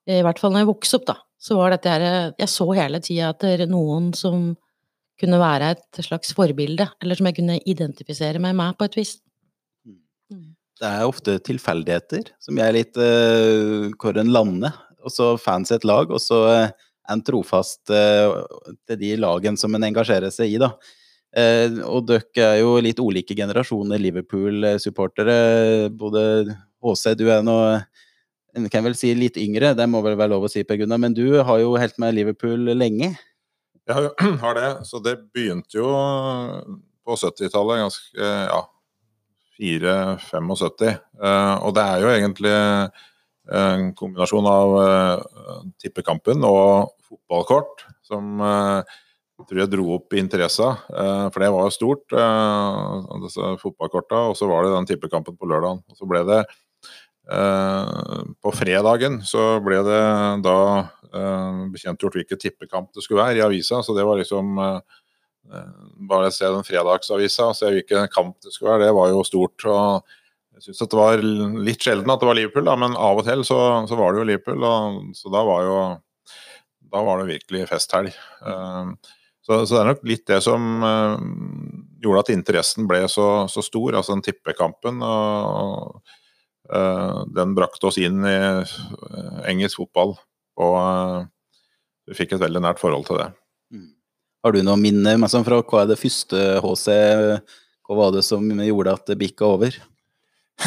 i 0.08 0.22
hvert 0.24 0.40
fall 0.40 0.54
når 0.54 0.64
jeg 0.64 0.69
vokste 0.69 1.00
opp, 1.02 1.08
da, 1.10 1.16
så 1.36 1.58
var 1.58 1.74
dette 1.74 1.92
her 1.92 2.34
Jeg 2.40 2.48
så 2.48 2.68
hele 2.78 3.02
tida 3.04 3.34
etter 3.34 3.66
noen 3.68 4.14
som 4.16 4.54
kunne 5.19 5.40
være 5.42 5.74
et 5.74 6.00
slags 6.06 6.31
forbilde, 6.38 6.86
eller 7.02 7.18
som 7.18 7.28
jeg 7.28 7.40
kunne 7.40 7.58
identifisere 7.66 8.40
meg 8.40 8.56
med 8.56 8.78
på 8.78 8.88
et 8.88 8.98
vis. 9.00 9.18
Det 10.77 10.89
er 10.89 11.07
ofte 11.07 11.38
tilfeldigheter 11.41 12.33
som 12.44 12.59
gjør 12.59 12.75
litt 12.75 13.00
uh, 13.00 13.88
hvor 13.97 14.19
en 14.19 14.33
lander. 14.33 14.75
Og 15.06 15.13
så 15.13 15.31
fans 15.39 15.71
et 15.71 15.85
lag, 15.88 16.12
og 16.12 16.21
så 16.21 16.39
uh, 16.47 16.88
en 17.12 17.24
trofast 17.24 17.91
uh, 17.94 18.44
til 18.88 19.00
de 19.01 19.12
lagene 19.21 19.59
som 19.59 19.74
en 19.75 19.88
engasjerer 19.88 20.33
seg 20.33 20.56
i, 20.56 20.62
da. 20.62 20.74
Uh, 21.38 21.81
og 21.88 22.07
dere 22.09 22.45
er 22.45 22.62
jo 22.62 22.77
litt 22.83 23.01
ulike 23.03 23.35
generasjoner 23.38 24.01
Liverpool-supportere. 24.01 25.38
Både 25.97 26.24
Åse, 26.88 27.15
du 27.18 27.25
er 27.33 27.41
nå 27.45 27.57
jeg 28.57 28.71
kan 28.73 28.85
vel 28.85 28.95
si 28.97 29.12
litt 29.13 29.35
yngre, 29.38 29.75
det 29.77 29.85
må 29.85 30.00
vel 30.01 30.15
være 30.18 30.31
lov 30.31 30.47
å 30.47 30.50
si, 30.50 30.63
Per 30.65 30.80
Gunnar, 30.80 30.97
men 31.01 31.13
du 31.13 31.44
har 31.45 31.59
jo 31.62 31.75
helt 31.77 32.00
med 32.01 32.15
Liverpool 32.18 32.71
lenge? 32.73 33.12
Jeg 33.88 34.09
har 34.44 34.57
det, 34.57 34.69
så 34.88 35.01
det 35.03 35.13
begynte 35.35 35.77
jo 35.77 35.91
på 37.06 37.18
70-tallet, 37.21 37.83
ganske 37.85 38.31
ja, 38.50 38.62
4-75. 39.57 40.94
Eh, 40.94 41.56
og 41.65 41.75
det 41.77 41.83
er 41.83 42.04
jo 42.04 42.13
egentlig 42.13 42.54
en 43.57 43.92
kombinasjon 43.98 44.48
av 44.51 44.77
eh, 44.83 45.65
tippekampen 45.83 46.45
og 46.48 46.94
fotballkort 47.07 47.86
som 48.07 48.42
eh, 48.44 48.95
jeg 49.38 49.51
tror 49.51 49.59
jeg 49.62 49.69
dro 49.69 49.83
opp 49.94 50.15
interessa, 50.18 50.71
for 50.90 51.44
det 51.44 51.49
var 51.54 51.68
jo 51.68 51.73
stort, 51.76 52.14
disse 53.21 53.49
fotballkorta. 53.61 54.23
Og 54.31 54.33
så 54.33 54.47
var 54.49 54.66
det 54.66 54.71
den 54.73 54.87
tippekampen 54.90 55.35
på 55.37 55.45
lørdagen. 55.45 55.83
Og 55.85 55.99
så 55.99 56.07
ble 56.09 56.23
det 56.26 56.40
Eh, 57.31 58.23
på 58.42 58.52
fredagen 58.56 59.19
så 59.28 59.57
ble 59.59 59.81
det 59.83 60.04
da 60.45 60.59
eh, 61.11 61.57
bekjentgjort 61.73 62.16
hvilken 62.16 62.40
tippekamp 62.40 62.94
det 62.95 63.04
skulle 63.04 63.26
være 63.26 63.42
i 63.42 63.44
avisa. 63.44 63.81
Så 63.83 63.95
det 63.97 64.06
var 64.07 64.19
liksom 64.19 64.56
eh, 64.64 64.80
Bare 66.09 66.31
se 66.35 66.47
den 66.51 66.66
fredagsavisa 66.68 67.51
og 67.51 67.57
se 67.57 67.71
hvilken 67.71 68.09
kamp 68.13 68.35
det 68.44 68.54
skulle 68.54 68.73
være, 68.73 68.87
det 68.87 68.97
var 68.97 69.11
jo 69.13 69.23
stort. 69.27 69.66
og 69.66 70.18
jeg 70.57 70.66
syns 70.66 70.81
det 70.81 70.97
var 70.97 71.21
litt 71.21 71.85
sjelden 71.85 72.09
at 72.09 72.21
det 72.21 72.27
var 72.27 72.37
Liverpool, 72.39 72.66
da, 72.66 72.73
men 72.81 72.97
av 72.97 73.21
og 73.21 73.27
til 73.27 73.44
så, 73.45 73.59
så 73.87 73.97
var 73.99 74.13
det 74.13 74.23
jo 74.23 74.27
Liverpool. 74.31 74.63
Og, 74.66 75.01
så 75.16 75.31
da 75.33 75.44
var, 75.45 75.68
jo, 75.68 75.80
da 76.92 77.04
var 77.06 77.21
det 77.21 77.30
virkelig 77.35 77.68
festhelg. 77.69 78.16
Så, 78.42 79.61
så, 79.61 79.69
det 79.71 79.81
er 79.83 79.92
nok 79.92 80.07
litt 80.09 80.25
det 80.27 80.42
som 80.44 80.81
gjorde 82.01 82.23
at 82.25 82.33
interessen 82.33 82.89
ble 82.89 83.04
så, 83.11 83.45
så 83.51 83.63
stor, 83.63 83.99
altså 83.99 84.18
den 84.18 84.25
tippekampen. 84.25 84.99
og 85.06 86.01
Eh, 86.73 87.25
den 87.27 87.56
brakte 87.56 87.87
oss 87.87 87.97
inn 88.01 88.25
i 88.27 88.35
eh, 88.35 88.71
engelsk 89.47 89.80
fotball, 89.80 90.18
og 90.59 90.75
eh, 90.81 91.19
vi 92.09 92.18
fikk 92.18 92.35
et 92.35 92.44
veldig 92.44 92.63
nært 92.66 92.81
forhold 92.81 93.07
til 93.07 93.21
det. 93.21 93.30
Har 94.45 94.53
du 94.53 94.61
noen 94.63 94.81
minner 94.81 95.19
fra 95.45 95.61
hva 95.61 95.83
er 95.83 95.91
det 95.91 95.99
første 95.99 96.41
HC? 96.63 96.87
Hva 97.87 98.01
var 98.01 98.11
det 98.15 98.25
som 98.27 98.44
gjorde 98.44 98.94
at 98.94 99.07
det 99.09 99.19
bikka 99.19 99.47
over? 99.47 99.77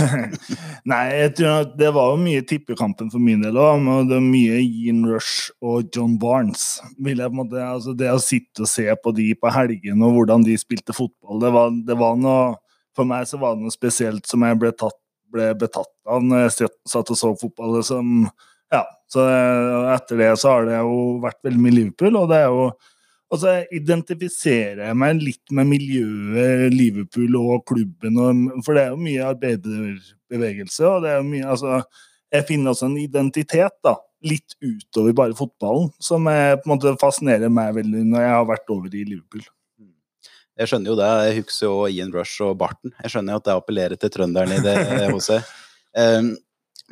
Nei, 0.90 1.02
jeg 1.16 1.32
tror 1.38 1.64
at 1.64 1.72
det 1.78 1.88
var 1.94 2.12
jo 2.12 2.20
mye 2.22 2.42
tippekampen 2.46 3.10
for 3.10 3.22
min 3.22 3.42
del 3.42 3.58
òg. 3.58 3.82
Det 4.08 4.16
var 4.16 4.24
mye 4.26 4.60
Ian 4.62 5.02
Rush 5.08 5.50
og 5.58 5.90
John 5.94 6.14
Barnes. 6.20 6.78
Måte, 6.98 7.58
altså 7.64 7.94
det 7.98 8.10
å 8.12 8.22
sitte 8.22 8.64
og 8.64 8.70
se 8.70 8.86
på 9.02 9.14
de 9.16 9.32
på 9.34 9.52
helgene 9.54 10.06
og 10.06 10.18
hvordan 10.18 10.46
de 10.46 10.56
spilte 10.60 10.94
fotball, 10.96 11.42
det 11.42 11.52
var, 11.54 11.74
det 11.86 11.98
var 11.98 12.18
noe 12.20 12.58
For 12.96 13.06
meg 13.06 13.22
så 13.30 13.38
var 13.38 13.54
det 13.54 13.62
noe 13.62 13.72
spesielt 13.72 14.26
som 14.26 14.42
jeg 14.42 14.58
ble 14.58 14.72
tatt 14.74 14.98
ble 15.30 15.52
betatt 15.54 15.92
av 16.10 16.24
når 16.26 16.48
jeg 16.48 16.70
satt 16.90 17.12
og 17.14 17.18
så 17.18 17.30
fotball. 17.38 17.76
Liksom. 17.78 18.24
Ja, 18.74 18.82
så 19.10 19.26
etter 19.94 20.18
det 20.18 20.30
så 20.42 20.56
har 20.56 20.66
det 20.66 20.80
jo 20.80 21.20
vært 21.22 21.38
veldig 21.46 21.62
mye 21.62 21.76
Liverpool, 21.76 22.18
og 22.18 22.32
det 22.32 22.40
er 22.42 22.48
jo 22.50 22.64
og 23.30 23.38
så 23.38 23.54
identifiserer 23.70 24.82
jeg 24.88 24.98
meg 24.98 25.20
litt 25.22 25.52
med 25.54 25.68
miljøet 25.70 26.74
Liverpool 26.74 27.36
og 27.38 27.62
klubben, 27.70 28.18
og, 28.18 28.62
for 28.66 28.74
det 28.74 28.84
er 28.84 28.94
jo 28.94 29.02
mye 29.04 29.28
arbeiderbevegelse. 29.28 30.82
og 30.88 31.04
det 31.04 31.12
er 31.12 31.20
jo 31.20 31.28
mye, 31.28 31.46
altså, 31.56 31.82
Jeg 32.30 32.46
finner 32.46 32.70
også 32.70 32.86
en 32.86 32.98
identitet, 32.98 33.74
da, 33.82 33.96
litt 34.22 34.54
utover 34.62 35.14
bare 35.18 35.34
fotballen, 35.34 35.88
som 35.98 36.26
jeg, 36.30 36.60
på 36.60 36.68
en 36.68 36.74
måte 36.76 36.92
fascinerer 37.00 37.50
meg 37.50 37.74
veldig 37.74 38.04
når 38.06 38.22
jeg 38.22 38.36
har 38.36 38.44
vært 38.46 38.70
over 38.70 38.94
i 38.94 39.02
Liverpool. 39.02 39.42
Jeg 40.60 40.70
skjønner 40.70 40.92
jo 40.92 40.98
det. 40.98 41.08
Jeg 41.24 41.36
husker 41.40 41.66
jo 41.66 41.74
Ian 41.88 42.12
Rush 42.12 42.42
og 42.44 42.58
Barton. 42.60 42.92
Jeg 43.00 43.14
skjønner 43.14 43.32
jo 43.32 43.40
at 43.40 43.46
det 43.48 43.54
appellerer 43.56 43.98
til 43.98 44.12
trønderen 44.12 44.52
i 44.52 44.60
det 44.62 44.76
HC. 45.10 45.40
Um, 45.96 46.34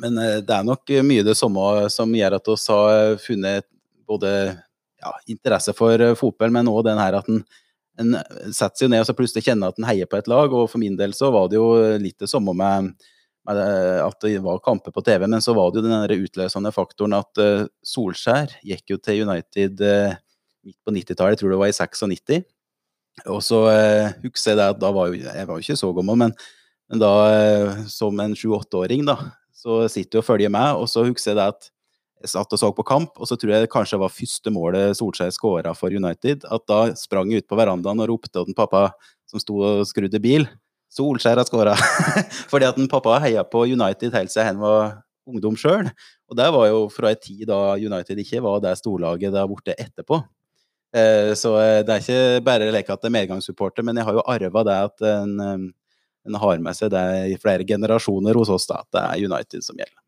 men 0.00 0.18
det 0.46 0.54
er 0.54 0.66
nok 0.66 0.94
mye 1.04 1.26
det 1.26 1.36
samme 1.38 1.66
som 1.92 2.14
gjør 2.14 2.38
at 2.38 2.48
vi 2.48 2.56
har 2.70 3.18
funnet 3.22 3.66
både 4.08 4.32
ja, 5.02 5.12
interesse 5.30 5.74
for 5.76 6.02
fotball, 6.18 6.52
men 6.54 6.70
òg 6.70 6.84
den 6.88 7.00
her 7.00 7.18
at 7.20 7.28
en, 7.98 8.14
setter 8.54 8.84
seg 8.84 8.90
ned 8.92 9.02
og 9.02 9.08
så 9.08 9.14
plutselig 9.18 9.44
kjenner 9.46 9.72
at 9.72 9.78
en 9.80 9.86
heier 9.88 10.08
på 10.10 10.18
et 10.18 10.28
lag. 10.30 10.52
Og 10.54 10.68
for 10.70 10.80
min 10.82 10.96
del 10.98 11.14
så 11.16 11.32
var 11.34 11.48
det 11.50 11.58
jo 11.58 11.70
litt 12.00 12.18
det 12.20 12.30
samme 12.30 12.54
med, 12.56 12.92
med 13.48 13.62
at 14.04 14.20
det 14.24 14.36
var 14.44 14.62
kamper 14.64 14.94
på 14.94 15.04
TV, 15.06 15.26
men 15.26 15.42
så 15.44 15.54
var 15.56 15.72
det 15.72 15.82
jo 15.82 15.88
den 15.88 16.24
utløsende 16.26 16.72
faktoren 16.74 17.16
at 17.18 17.42
uh, 17.42 17.66
Solskjær 17.86 18.58
gikk 18.66 18.94
jo 18.94 19.00
til 19.02 19.24
United 19.26 19.82
uh, 19.82 20.14
midt 20.66 20.78
på 20.84 20.94
90-tallet, 20.94 21.36
jeg 21.36 21.42
tror 21.42 21.54
det 21.54 21.60
var 21.62 21.72
i 21.72 21.76
96. 21.76 22.46
Og 23.26 23.42
så 23.42 23.64
uh, 23.66 24.12
husker 24.22 24.52
jeg 24.52 24.60
det 24.60 24.68
at 24.76 24.78
da 24.78 24.92
var 24.94 25.10
jo 25.10 25.18
Jeg 25.18 25.48
var 25.48 25.56
jo 25.56 25.64
ikke 25.64 25.80
så 25.80 25.90
gammel, 25.96 26.20
men, 26.20 26.36
men 26.88 27.02
da 27.02 27.12
eh, 27.32 27.80
som 27.90 28.20
en 28.22 28.36
sju-åtteåring, 28.38 29.02
da, 29.08 29.16
så 29.52 29.82
sitter 29.90 30.18
du 30.18 30.22
og 30.22 30.28
følger 30.28 30.52
med, 30.54 30.78
og 30.78 30.86
så 30.88 31.02
husker 31.04 31.34
jeg 31.34 31.40
det 31.40 31.48
at 31.52 31.68
satt 32.26 32.52
og 32.54 32.60
så 32.60 32.70
på 32.74 32.84
kamp, 32.86 33.12
og 33.18 33.28
så 33.28 33.36
tror 33.38 33.52
jeg 33.54 33.64
det 33.64 33.72
kanskje 33.72 34.00
var 34.00 34.12
første 34.14 34.52
målet 34.54 34.96
Solskjær 34.98 35.34
skåra 35.34 35.74
for 35.76 35.94
United. 35.94 36.46
At 36.50 36.64
da 36.70 36.80
sprang 36.98 37.30
jeg 37.30 37.44
ut 37.44 37.50
på 37.50 37.58
verandaen 37.58 38.02
og 38.02 38.10
ropte 38.10 38.42
til 38.42 38.56
pappa 38.56 38.88
som 39.28 39.42
sto 39.42 39.60
og 39.62 39.84
skrudde 39.88 40.20
bil. 40.22 40.48
Solskjær 40.94 41.40
har 41.40 41.48
skåra! 41.48 41.76
Fordi 42.52 42.68
at 42.68 42.80
en 42.80 42.90
pappa 42.90 43.18
heia 43.22 43.44
på 43.44 43.66
United 43.68 44.16
helt 44.16 44.32
siden 44.32 44.54
han 44.54 44.62
var 44.62 44.96
ungdom 45.28 45.58
sjøl. 45.60 45.90
Og 46.28 46.38
det 46.38 46.48
var 46.54 46.66
jo 46.70 46.82
fra 46.92 47.12
en 47.12 47.22
tid 47.22 47.44
da 47.50 47.76
United 47.76 48.24
ikke 48.24 48.42
var 48.44 48.62
det 48.64 48.74
storlaget 48.80 49.34
det 49.34 49.42
har 49.42 49.50
blitt 49.50 49.74
etterpå. 49.76 50.22
Eh, 50.96 51.34
så 51.36 51.52
eh, 51.60 51.82
det 51.84 51.94
er 51.94 52.04
ikke 52.04 52.44
bare 52.46 52.72
leke 52.72 52.94
at 52.94 53.04
det 53.04 53.10
er 53.10 53.18
medgangssupporter, 53.18 53.84
men 53.84 54.00
jeg 54.00 54.08
har 54.08 54.16
jo 54.16 54.24
arva 54.24 54.64
det 54.64 54.76
at 54.88 55.08
en, 55.10 55.34
en, 55.44 56.38
har 56.40 56.62
med 56.64 56.76
seg 56.76 56.92
det 56.94 57.04
i 57.34 57.40
flere 57.40 57.66
generasjoner 57.68 58.40
hos 58.40 58.52
oss, 58.52 58.68
da, 58.70 58.80
at 58.80 58.96
det 58.96 59.04
er 59.04 59.28
United 59.28 59.64
som 59.66 59.76
gjelder. 59.76 60.00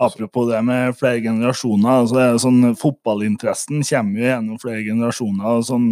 Apropos 0.00 0.46
det 0.50 0.60
med 0.64 0.96
flere 0.98 1.22
generasjoner. 1.24 2.02
altså 2.02 2.18
det 2.18 2.26
er 2.26 2.38
sånn 2.44 2.76
Fotballinteressen 2.78 3.82
kommer 3.82 4.22
jo 4.22 4.30
gjennom 4.30 4.62
flere 4.62 4.84
generasjoner. 4.86 5.58
og 5.58 5.66
sånn 5.68 5.90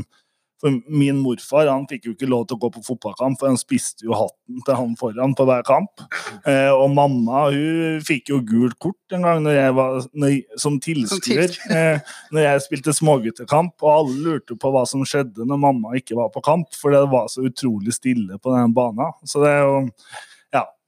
for 0.60 0.72
min 0.88 1.18
morfar 1.20 1.68
han 1.68 1.84
fikk 1.88 2.06
jo 2.08 2.14
ikke 2.14 2.28
lov 2.30 2.46
til 2.48 2.56
å 2.56 2.60
gå 2.64 2.70
på 2.72 2.82
fotballkamp, 2.86 3.36
for 3.40 3.50
han 3.50 3.58
spiste 3.60 4.06
jo 4.06 4.16
hatten 4.16 4.62
til 4.64 4.78
han 4.78 4.94
foran 4.96 5.34
på 5.36 5.44
hver 5.48 5.64
kamp. 5.68 6.04
Eh, 6.48 6.70
og 6.72 6.94
mamma 6.96 7.46
hun 7.52 8.00
fikk 8.06 8.32
jo 8.32 8.40
gult 8.46 8.78
kort 8.80 9.16
en 9.16 9.26
gang 9.26 9.42
når 9.44 9.58
jeg 9.58 9.74
var, 9.76 9.98
når, 10.16 10.38
som 10.60 10.80
tilskuer. 10.82 11.56
Eh, 11.76 11.98
når 12.32 12.40
jeg 12.40 12.62
spilte 12.64 12.92
småguttekamp, 12.94 13.74
og 13.84 13.90
alle 13.90 14.14
lurte 14.22 14.54
på 14.56 14.70
hva 14.72 14.84
som 14.88 15.02
skjedde 15.08 15.44
når 15.44 15.58
mamma 15.60 15.96
ikke 15.98 16.16
var 16.16 16.30
på 16.32 16.40
kamp, 16.46 16.70
for 16.78 16.94
det 16.94 17.02
var 17.12 17.26
så 17.28 17.44
utrolig 17.44 17.92
stille 17.92 18.38
på 18.40 18.54
den 18.54 18.72
banen. 18.76 19.12
Så 19.28 19.42
det 19.44 19.50
er 19.52 19.66
jo. 19.66 19.82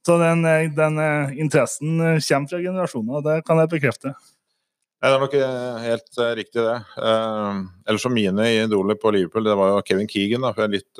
Så 0.05 0.17
den, 0.17 0.45
eh, 0.45 0.71
den 0.71 0.97
eh, 0.97 1.39
interessen 1.39 1.99
kommer 1.99 2.47
fra 2.49 2.59
generasjoner, 2.63 3.23
det 3.23 3.41
kan 3.47 3.59
jeg 3.59 3.71
bekrefte. 3.73 4.13
Det 4.99 5.07
er 5.07 5.19
nok 5.21 5.35
eh, 5.35 5.75
helt 5.83 6.21
riktig, 6.39 6.63
det. 6.63 6.77
Ellers 7.87 8.03
så 8.03 8.11
mine 8.11 8.47
idoler 8.63 8.99
på 8.99 9.11
Liverpool, 9.15 9.47
det 9.47 9.57
var 9.59 9.73
jo 9.73 9.83
Kevin 9.87 10.11
Keegan, 10.11 10.43
da, 10.43 10.53
for 10.55 10.65
jeg 10.65 10.69
er 10.69 10.75
litt, 10.77 10.95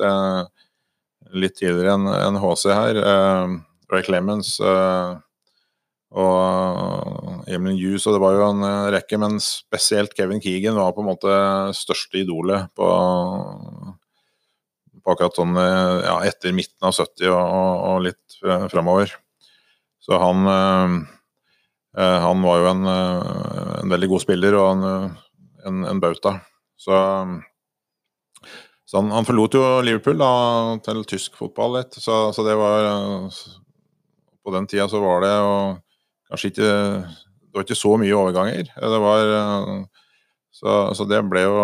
litt 1.46 1.58
tidligere 1.60 1.96
enn 1.98 2.08
en 2.12 2.39
HC 2.39 2.63
her. 2.72 3.01
Ray 3.89 4.06
Clemens 4.06 4.53
og 6.10 7.44
Emil 7.50 7.77
Hughes, 7.77 8.06
og 8.08 8.15
det 8.15 8.22
var 8.24 8.38
jo 8.38 8.48
en 8.48 8.63
rekke, 8.96 9.20
men 9.22 9.39
spesielt 9.44 10.15
Kevin 10.18 10.41
Keegan 10.44 10.79
var 10.79 10.94
på 10.96 11.03
en 11.03 11.10
måte 11.10 11.32
største 11.77 12.22
idolet 12.22 12.70
på, 12.77 12.88
på 15.03 15.13
akkurat 15.13 15.38
sånn 15.41 15.56
ja, 15.60 16.15
etter 16.29 16.56
midten 16.56 16.88
av 16.88 16.96
70 16.96 17.29
og, 17.29 17.36
og, 17.36 17.74
og 17.89 17.98
litt 18.08 18.28
framover. 18.72 19.15
Så 20.00 20.17
han 20.19 20.46
Eh, 21.98 22.19
han 22.19 22.41
var 22.41 22.60
jo 22.60 22.67
en, 22.69 22.86
eh, 22.86 23.79
en, 23.81 23.89
veldig 23.89 24.10
god 24.12 24.22
spiller 24.22 24.58
og 24.60 24.67
en, 24.72 25.15
en, 25.65 25.86
en 25.89 26.01
bauta. 26.01 26.36
Så, 26.79 26.93
så 28.86 29.01
han, 29.01 29.10
han, 29.15 29.27
forlot 29.27 29.58
jo 29.58 29.63
Liverpool 29.86 30.22
da, 30.22 30.29
til 30.86 31.01
tysk 31.10 31.39
fotball 31.39 31.79
litt. 31.79 31.98
Så, 31.98 32.29
så, 32.36 32.46
det 32.46 32.55
var 32.60 33.31
På 34.46 34.53
den 34.55 34.69
tida 34.69 34.88
så 34.89 35.01
var 35.03 35.25
det 35.25 35.34
jo 35.34 35.55
kanskje 36.29 36.53
ikke 36.53 36.69
Det 36.69 37.58
var 37.58 37.65
ikke 37.65 37.81
så 37.81 37.98
mye 38.00 38.15
overganger. 38.15 38.69
Det 38.69 39.01
var 39.03 39.34
Så, 40.55 40.77
så 40.96 41.05
det 41.10 41.19
ble 41.27 41.43
jo 41.43 41.58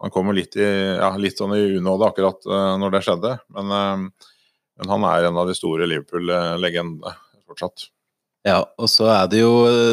Han 0.00 0.12
kom 0.14 0.30
jo 0.30 0.38
litt, 0.38 0.56
ja, 0.56 1.10
litt 1.20 1.38
sånn 1.38 1.52
i 1.58 1.76
unåde 1.76 2.06
akkurat 2.08 2.46
når 2.80 2.94
det 2.94 3.02
skjedde. 3.04 3.34
Men, 3.52 4.08
men 4.80 4.92
han 4.96 5.08
er 5.12 5.28
en 5.28 5.40
av 5.40 5.48
de 5.50 5.56
store 5.56 5.88
Liverpool-legendene 5.90 7.14
fortsatt. 7.46 7.90
Ja, 8.40 8.62
og 8.80 8.88
så 8.88 9.04
er 9.12 9.26
det 9.28 9.42
jo 9.42 9.50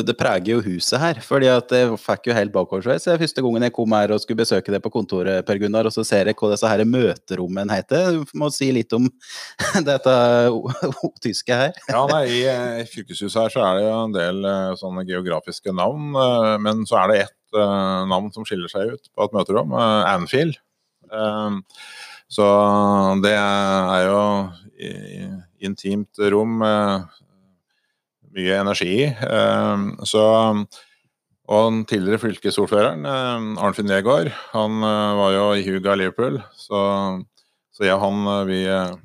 Det 0.08 0.14
preger 0.16 0.54
jo 0.54 0.62
huset 0.64 0.96
her. 1.02 1.18
fordi 1.20 1.50
at 1.52 1.72
jeg 1.72 1.98
fikk 2.00 2.30
jo 2.30 2.36
helt 2.38 2.54
bakoversveis 2.54 3.04
første 3.20 3.44
gangen 3.44 3.66
jeg 3.66 3.74
kom 3.76 3.92
her 3.92 4.14
og 4.16 4.22
skulle 4.24 4.40
besøke 4.40 4.72
det 4.72 4.80
på 4.84 4.92
kontoret, 4.94 5.44
Per 5.46 5.60
Gunnar, 5.60 5.90
og 5.90 5.92
så 5.92 6.06
ser 6.08 6.32
jeg 6.32 6.38
hva 6.40 6.54
disse 6.54 6.72
her 6.72 6.86
møterommene 6.88 7.76
heter. 7.76 8.16
Du 8.16 8.40
må 8.40 8.48
si 8.56 8.72
litt 8.72 8.94
om 8.96 9.10
dette 9.90 10.16
tyske 11.20 11.60
her. 11.60 11.76
ja, 11.90 12.06
nei, 12.14 12.24
i, 12.32 12.42
i 12.48 12.88
fylkeshuset 12.88 13.42
her 13.42 13.52
så 13.52 13.66
er 13.68 13.80
det 13.80 13.86
jo 13.90 13.94
en 14.06 14.16
del 14.16 14.48
eh, 14.48 14.76
sånne 14.80 15.04
geografiske 15.10 15.76
navn, 15.76 16.14
eh, 16.16 16.56
men 16.64 16.88
så 16.88 17.02
er 17.04 17.12
det 17.12 17.22
ett 17.26 17.58
uh, 17.58 18.08
navn 18.08 18.32
som 18.32 18.48
skiller 18.48 18.72
seg 18.72 18.96
ut 18.96 19.12
på 19.12 19.28
et 19.28 19.36
møterom. 19.36 19.76
Anfield. 19.76 20.56
Så 22.28 22.46
det 23.24 23.34
er 23.36 24.02
jo 24.08 24.22
intimt 25.64 26.20
rom. 26.32 26.62
Uh, 26.62 27.06
mye 28.38 28.60
energi 28.62 28.92
i. 29.02 29.08
Ehm, 29.08 29.90
så 30.06 30.24
og 31.48 31.70
den 31.72 31.84
tidligere 31.88 32.20
fylkesordføreren, 32.20 33.06
ehm, 33.08 33.52
Arnfinn 33.64 33.88
Negård, 33.88 34.34
han 34.52 34.82
eh, 34.84 35.12
var 35.16 35.32
jo 35.32 35.46
i 35.56 35.64
Huga 35.64 35.96
Liverpool. 35.96 36.42
Så, 36.60 36.80
så 37.72 37.86
jeg 37.88 37.96
og 37.96 38.04
han, 38.04 38.26
eh, 38.34 38.42
vi, 38.50 38.58
eh, 38.68 38.98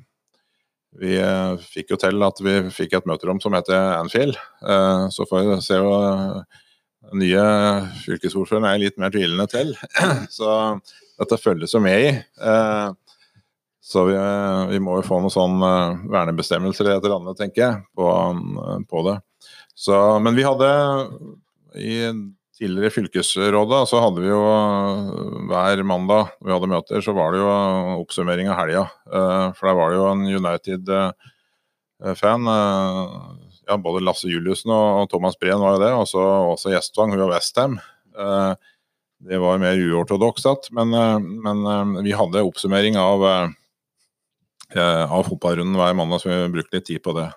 vi 0.99 1.13
fikk 1.63 1.93
jo 1.95 1.99
til 2.01 2.27
at 2.27 2.41
vi 2.43 2.57
fikk 2.69 2.97
et 2.97 3.07
møterom 3.07 3.39
som 3.41 3.55
heter 3.55 3.95
Anfield. 3.95 4.35
Så 5.09 5.25
får 5.25 5.47
vi 5.47 5.55
se 5.65 5.79
hva 5.81 6.43
den 7.09 7.23
nye 7.23 7.45
fylkesordføreren 8.03 8.67
er 8.69 8.83
litt 8.83 8.99
mer 9.01 9.09
tvilende 9.09 9.47
til. 9.49 9.73
Så 10.37 10.51
dette 11.17 11.39
følges 11.41 11.73
jo 11.73 11.81
med 11.81 12.05
i. 12.11 12.11
Så 13.83 14.05
vi, 14.07 14.13
vi, 14.69 14.77
må 14.79 14.93
jo 14.95 15.01
få 15.03 15.17
noen 15.19 15.33
sånne 15.33 15.67
uh, 15.67 15.97
vernebestemmelser 16.13 16.87
eller 16.87 17.01
et 17.01 17.03
eller 17.03 17.17
annet, 17.19 17.35
tenker 17.39 17.61
jeg, 17.65 17.81
på, 17.99 18.05
uh, 18.07 18.79
på 18.87 19.01
det. 19.09 19.17
Så, 19.75 19.97
men 20.23 20.37
vi 20.37 20.45
hadde 20.47 20.69
i 21.75 22.07
tidligere 22.55 22.93
fylkesrådet, 22.93 23.81
så 23.89 23.99
hadde 23.99 24.21
vi 24.23 24.29
jo 24.29 24.39
uh, 24.39 25.11
hver 25.49 25.83
mandag 25.89 26.31
vi 26.39 26.53
hadde 26.53 26.69
møter, 26.71 27.03
så 27.03 27.11
var 27.17 27.35
det 27.35 27.41
jo 27.41 27.49
oppsummering 27.99 28.47
av 28.53 28.59
helga. 28.61 28.85
For 29.57 29.67
der 29.67 29.75
var 29.75 29.91
det 29.91 29.99
jo 29.99 30.11
en 30.13 30.23
United-fan. 30.31 32.41
Ja, 33.67 33.75
både 33.79 34.03
Lasse 34.03 34.27
Juliussen 34.31 34.71
og 34.75 35.09
Thomas 35.11 35.37
Breen 35.39 35.59
var 35.59 35.75
jo 35.75 35.83
det, 35.83 35.91
og 35.97 36.07
så 36.07 36.21
også 36.53 36.71
Gjestvang, 36.71 37.11
hun 37.11 37.23
var 37.25 37.33
Westham. 37.35 37.73
Det 39.23 39.37
var 39.43 39.59
mer 39.59 39.75
uortodokst, 39.79 40.71
men, 40.75 40.89
men 41.43 41.57
vi 42.03 42.11
hadde 42.15 42.47
oppsummering 42.47 42.95
av 42.99 43.23
Eh, 43.27 43.47
av 44.81 45.27
fotballrunden 45.27 45.77
hver 45.77 45.95
mandag, 45.97 46.21
så 46.21 46.31
vi 46.31 46.53
brukte 46.53 46.79
litt 46.79 46.87
tid 46.89 47.03
på 47.03 47.15
det. 47.17 47.29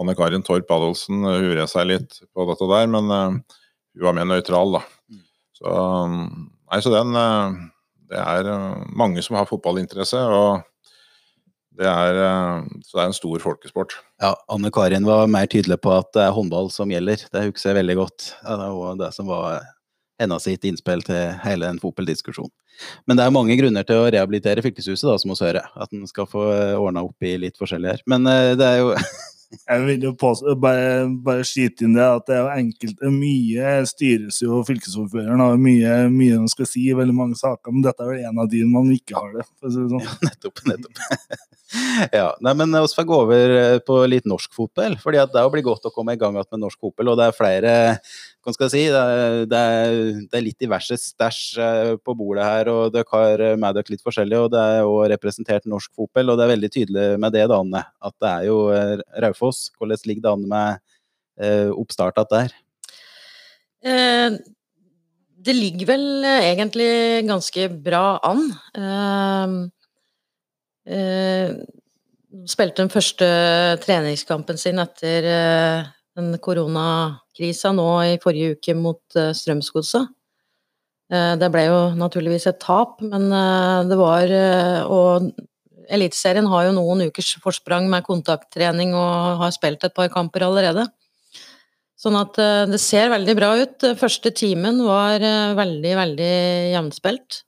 Anne 0.00 0.14
Karin 0.18 0.42
Torp 0.42 0.70
Adolfsen 0.74 1.22
eh, 1.22 1.40
hurer 1.44 1.68
seg 1.70 1.88
litt 1.90 2.18
på 2.34 2.46
dette 2.50 2.68
der, 2.70 2.90
men 2.90 3.10
uh, 3.12 3.58
hun 3.94 4.06
var 4.08 4.16
mer 4.16 4.26
nøytral, 4.26 4.78
da. 4.78 4.82
Mm. 5.12 5.20
Så, 5.54 5.74
nei, 6.72 6.80
så 6.82 6.90
den 6.90 7.18
Det 8.10 8.20
er 8.20 8.48
mange 8.94 9.22
som 9.22 9.38
har 9.38 9.46
fotballinteresse, 9.48 10.18
og 10.18 10.64
det 11.78 11.86
er, 11.90 12.18
så 12.86 12.98
det 12.98 13.02
er 13.02 13.08
en 13.08 13.16
stor 13.16 13.40
folkesport. 13.42 13.96
Ja, 14.22 14.34
Anne 14.52 14.70
Karin 14.74 15.06
var 15.08 15.30
mer 15.30 15.48
tydelig 15.50 15.80
på 15.82 15.94
at 15.94 16.12
det 16.14 16.22
er 16.22 16.34
håndball 16.36 16.68
som 16.70 16.92
gjelder. 16.92 17.24
Det 17.32 17.46
husker 17.48 17.72
jeg 17.72 17.78
veldig 17.80 17.96
godt. 17.98 18.28
Ja, 18.44 18.58
det 18.60 18.68
var 18.76 19.00
det 19.00 19.08
som 19.16 19.30
var 19.30 19.64
hennes 20.20 20.46
sitt 20.46 20.64
innspill 20.68 21.02
til 21.06 21.34
hele 21.44 21.68
den 21.68 21.80
fotballdiskusjonen. 21.82 22.52
Men 23.06 23.18
det 23.18 23.26
er 23.26 23.34
mange 23.34 23.54
grunner 23.58 23.86
til 23.86 24.00
å 24.00 24.08
rehabilitere 24.10 24.64
fylkeshuset, 24.64 25.06
da, 25.06 25.18
som 25.20 25.30
hos 25.34 25.44
hører. 25.44 25.68
At 25.78 25.94
en 25.94 26.08
skal 26.10 26.26
få 26.30 26.48
eh, 26.54 26.74
ordna 26.74 27.04
opp 27.06 27.26
i 27.26 27.36
litt 27.38 27.58
forskjellig 27.60 27.92
her. 27.92 28.02
Men 28.10 28.26
uh, 28.26 28.54
det 28.58 28.66
er 28.66 28.82
jo 28.82 28.96
Jeg 29.68 29.84
vil 29.84 30.04
jo 30.08 30.10
påstå, 30.18 30.54
bare, 30.58 31.04
bare 31.22 31.44
skyte 31.46 31.86
inn 31.86 31.94
det 31.94 32.02
at 32.02 32.24
det 32.26 32.34
er 32.34 32.40
jo 32.42 32.54
enkelt 32.64 33.02
Mye 33.14 33.74
styres 33.86 34.40
jo 34.42 34.60
fylkesordføreren 34.66 35.42
har 35.44 35.60
mye, 35.60 35.92
mye 36.10 36.40
de 36.40 36.50
skal 36.50 36.66
si 36.66 36.88
i 36.88 36.96
veldig 36.96 37.14
mange 37.14 37.38
saker, 37.38 37.70
men 37.70 37.84
dette 37.84 38.02
er 38.02 38.10
vel 38.10 38.24
en 38.26 38.40
av 38.42 38.50
de 38.50 38.64
man 38.66 38.90
ikke 38.90 39.14
har 39.14 39.30
det 39.36 39.46
sånn. 39.62 40.00
Ja, 40.02 40.16
nettopp, 40.26 40.64
nettopp. 40.66 41.02
ja, 42.18 42.28
nei, 42.44 42.54
men 42.58 42.74
Vi 42.74 42.94
får 42.96 43.08
gå 43.08 43.20
over 43.26 43.56
eh, 43.60 43.78
på 43.86 44.00
litt 44.10 44.28
norsk 44.30 44.54
fotball. 44.56 44.98
fordi 45.02 45.22
at 45.22 45.32
Det 45.34 45.44
blir 45.52 45.66
godt 45.66 45.86
å 45.88 45.94
komme 45.94 46.14
i 46.14 46.20
gang 46.20 46.34
med 46.36 46.58
norsk 46.58 46.80
fotball. 46.80 47.12
og 47.12 47.20
Det 47.20 47.28
er 47.28 47.38
flere 47.38 47.74
hva 48.44 48.54
skal 48.54 48.66
jeg 48.66 48.74
si, 48.74 48.82
det 48.92 49.00
er, 49.00 49.36
det 49.50 49.60
er, 49.60 49.94
det 50.30 50.38
er 50.38 50.44
litt 50.44 50.60
diverse 50.60 50.98
stæsj 51.00 51.98
på 52.04 52.16
bordet 52.18 52.44
her, 52.44 52.70
og 52.72 52.94
dere 52.94 53.08
har 53.12 53.44
med 53.60 53.78
dere 53.78 53.94
litt 53.94 54.04
forskjellig, 54.04 54.40
og 54.44 54.50
det 54.52 54.60
er 54.60 54.82
jo 54.84 54.98
representert 55.14 55.68
norsk 55.70 55.92
fotball, 55.96 56.32
og 56.32 56.38
det 56.38 56.46
er 56.46 56.52
veldig 56.54 56.72
tydelig 56.76 57.06
med 57.24 57.34
det, 57.36 57.46
Dane, 57.52 57.84
at 58.04 58.16
det 58.20 58.32
er 58.32 58.48
jo 58.50 58.58
Raufoss. 59.24 59.70
Hvordan 59.78 60.04
ligger 60.10 60.26
det 60.26 60.34
an 60.34 60.50
med 60.52 61.72
oppstarten 61.74 62.28
der? 62.30 62.58
Eh, 63.84 64.36
det 65.44 65.54
ligger 65.56 65.90
vel 65.92 66.06
egentlig 66.24 67.24
ganske 67.28 67.68
bra 67.84 68.04
an. 68.24 68.44
Eh, 68.80 69.56
eh, 70.94 71.56
spilte 72.48 72.82
den 72.82 72.92
første 72.92 73.26
treningskampen 73.84 74.58
sin 74.60 74.80
etter 74.82 75.28
eh, 75.28 75.90
den 76.18 76.34
koronakrisa 76.42 77.72
nå 77.74 77.88
i 78.06 78.18
forrige 78.22 78.58
uke 78.58 78.76
mot 78.78 79.02
uh, 79.18 79.32
Strømsgodset. 79.34 80.10
Uh, 81.12 81.34
det 81.40 81.50
ble 81.52 81.66
jo 81.66 81.78
naturligvis 81.98 82.46
et 82.50 82.60
tap, 82.62 83.00
men 83.04 83.28
uh, 83.32 83.82
det 83.88 83.98
var 84.00 84.34
Og 84.88 85.32
Eliteserien 85.92 86.46
har 86.48 86.64
jo 86.64 86.76
noen 86.78 87.02
ukers 87.10 87.34
forsprang 87.44 87.90
med 87.92 88.06
kontakttrening 88.06 88.94
og 88.96 89.42
har 89.42 89.50
spilt 89.52 89.82
et 89.84 89.92
par 89.92 90.08
kamper 90.08 90.46
allerede. 90.46 90.86
Sånn 92.00 92.16
at 92.16 92.38
det 92.70 92.80
ser 92.80 93.10
veldig 93.12 93.34
bra 93.36 93.50
ut. 93.60 93.84
Første 94.00 94.32
timen 94.32 94.80
var 94.84 95.20
veldig, 95.56 95.92
veldig 95.98 96.32
jevnspilt. 96.72 97.38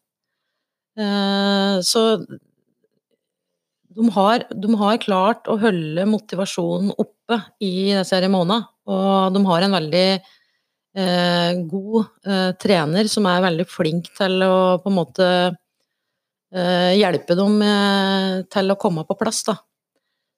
Så 1.88 2.02
de 3.96 4.08
har, 4.12 4.44
de 4.52 4.72
har, 4.76 4.96
klart 5.00 5.48
å 5.48 5.56
holde 5.60 6.04
motivasjonen 6.08 6.92
oppe 7.00 7.38
i 7.64 7.94
månedene. 7.96 8.58
Og 8.86 9.34
de 9.34 9.42
har 9.48 9.64
en 9.64 9.76
veldig 9.76 10.08
eh, 11.00 11.62
god 11.70 12.02
eh, 12.28 12.50
trener 12.60 13.08
som 13.10 13.26
er 13.30 13.46
veldig 13.46 13.66
flink 13.70 14.10
til 14.18 14.44
å 14.44 14.58
på 14.82 14.92
en 14.92 14.98
måte 14.98 15.30
eh, 16.52 16.92
hjelpe 17.00 17.38
dem 17.38 17.56
eh, 17.64 18.44
til 18.52 18.70
å 18.70 18.78
komme 18.80 19.06
på 19.08 19.16
plass, 19.18 19.42
da. 19.48 19.56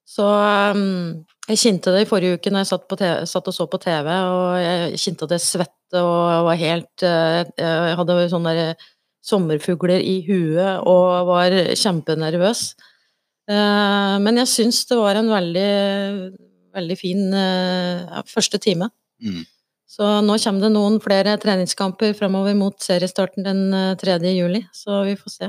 Så 0.09 0.25
um, 0.25 1.19
jeg 1.51 1.61
kjente 1.61 1.93
det 1.93 2.07
i 2.07 2.09
forrige 2.09 2.39
uke 2.39 2.53
når 2.53 2.63
jeg 2.63 2.71
satt, 2.71 2.87
TV, 2.95 3.27
satt, 3.29 3.51
og 3.51 3.55
så 3.57 3.67
på 3.69 3.81
TV, 3.83 4.07
og 4.09 4.55
jeg 4.63 5.01
kjente 5.03 5.27
at 5.27 5.35
jeg 5.37 5.45
svette 5.45 6.01
og 6.01 6.47
var 6.49 6.61
helt 6.61 7.05
eh, 7.05 7.43
Jeg 7.61 7.99
hadde 7.99 8.17
sånne 8.33 8.55
sommerfugler 9.29 10.01
i 10.01 10.23
huet 10.25 10.81
og 10.89 11.29
var 11.29 11.53
kjempenervøs. 11.77 12.63
Eh, 13.49 14.17
men 14.25 14.43
jeg 14.43 14.53
syns 14.53 14.83
det 14.91 14.99
var 15.01 15.21
en 15.21 15.31
veldig, 15.33 15.71
veldig 16.77 16.99
fin 17.01 17.23
første 18.29 18.61
time. 18.63 18.91
Mm. 19.25 19.47
Så 19.89 20.09
nå 20.23 20.37
kommer 20.43 20.67
det 20.67 20.75
noen 20.75 20.99
flere 21.03 21.39
treningskamper 21.41 22.13
fremover 22.15 22.55
mot 22.55 22.77
seriestarten 22.85 23.47
den 23.47 23.97
3. 23.99 24.21
juli, 24.37 24.61
så 24.77 25.01
vi 25.09 25.17
får 25.19 25.35
se. 25.35 25.49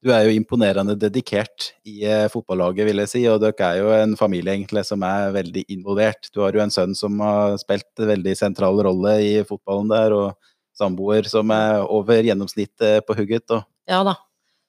Du 0.00 0.08
er 0.14 0.24
jo 0.24 0.32
imponerende 0.32 0.94
dedikert 0.96 1.74
i 1.84 2.06
eh, 2.08 2.24
fotballaget, 2.32 2.86
vil 2.88 3.02
jeg 3.02 3.10
si, 3.10 3.20
og 3.28 3.42
dere 3.42 3.66
er 3.66 3.80
jo 3.82 3.90
en 3.92 4.14
familie 4.16 4.54
egentlig 4.54 4.86
som 4.88 5.02
er 5.04 5.34
veldig 5.34 5.66
involvert. 5.74 6.30
Du 6.32 6.40
har 6.40 6.56
jo 6.56 6.62
en 6.64 6.72
sønn 6.72 6.94
som 6.96 7.20
har 7.20 7.58
spilt 7.60 8.00
en 8.00 8.08
veldig 8.14 8.32
sentral 8.38 8.80
rolle 8.86 9.12
i 9.20 9.34
fotballen 9.44 9.92
der, 9.92 10.14
og 10.16 10.80
samboer 10.80 11.28
som 11.28 11.52
er 11.52 11.84
over 11.84 12.24
gjennomsnittet 12.24 13.04
på 13.04 13.18
hugget. 13.18 13.44
Og... 13.52 13.66
Ja 13.90 14.00
da, 14.06 14.16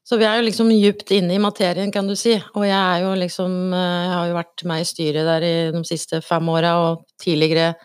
så 0.02 0.18
vi 0.18 0.26
er 0.26 0.40
jo 0.40 0.48
liksom 0.48 0.72
djupt 0.74 1.14
inne 1.14 1.36
i 1.38 1.42
materien, 1.42 1.92
kan 1.94 2.08
du 2.10 2.16
si. 2.18 2.34
Og 2.58 2.66
jeg 2.66 2.78
er 2.78 3.04
jo 3.04 3.14
liksom 3.20 3.54
eh, 3.76 4.02
Jeg 4.08 4.16
har 4.16 4.30
jo 4.32 4.40
vært 4.40 4.64
med 4.68 4.82
i 4.82 4.90
styret 4.90 5.30
der 5.30 5.46
i 5.46 5.54
de 5.76 5.84
siste 5.88 6.24
fem 6.26 6.50
åra, 6.50 6.74
og 6.82 7.06
tidligere 7.22 7.76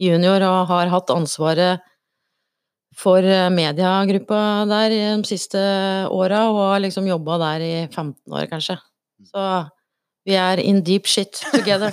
junior, 0.00 0.42
og 0.46 0.70
har 0.70 0.92
hatt 0.92 1.12
ansvaret 1.14 1.82
for 2.94 3.26
eh, 3.26 3.50
mediegruppa 3.50 4.40
der 4.70 4.94
i 4.94 5.00
de 5.02 5.28
siste 5.28 5.60
åra, 6.14 6.46
og 6.52 6.60
har 6.70 6.84
liksom 6.84 7.10
jobba 7.10 7.40
der 7.42 7.66
i 7.66 7.72
15 7.88 8.14
år, 8.30 8.46
kanskje. 8.52 8.78
Så 9.26 9.46
vi 10.24 10.38
er 10.40 10.62
in 10.62 10.78
deep 10.86 11.10
shit 11.10 11.42
together. 11.52 11.90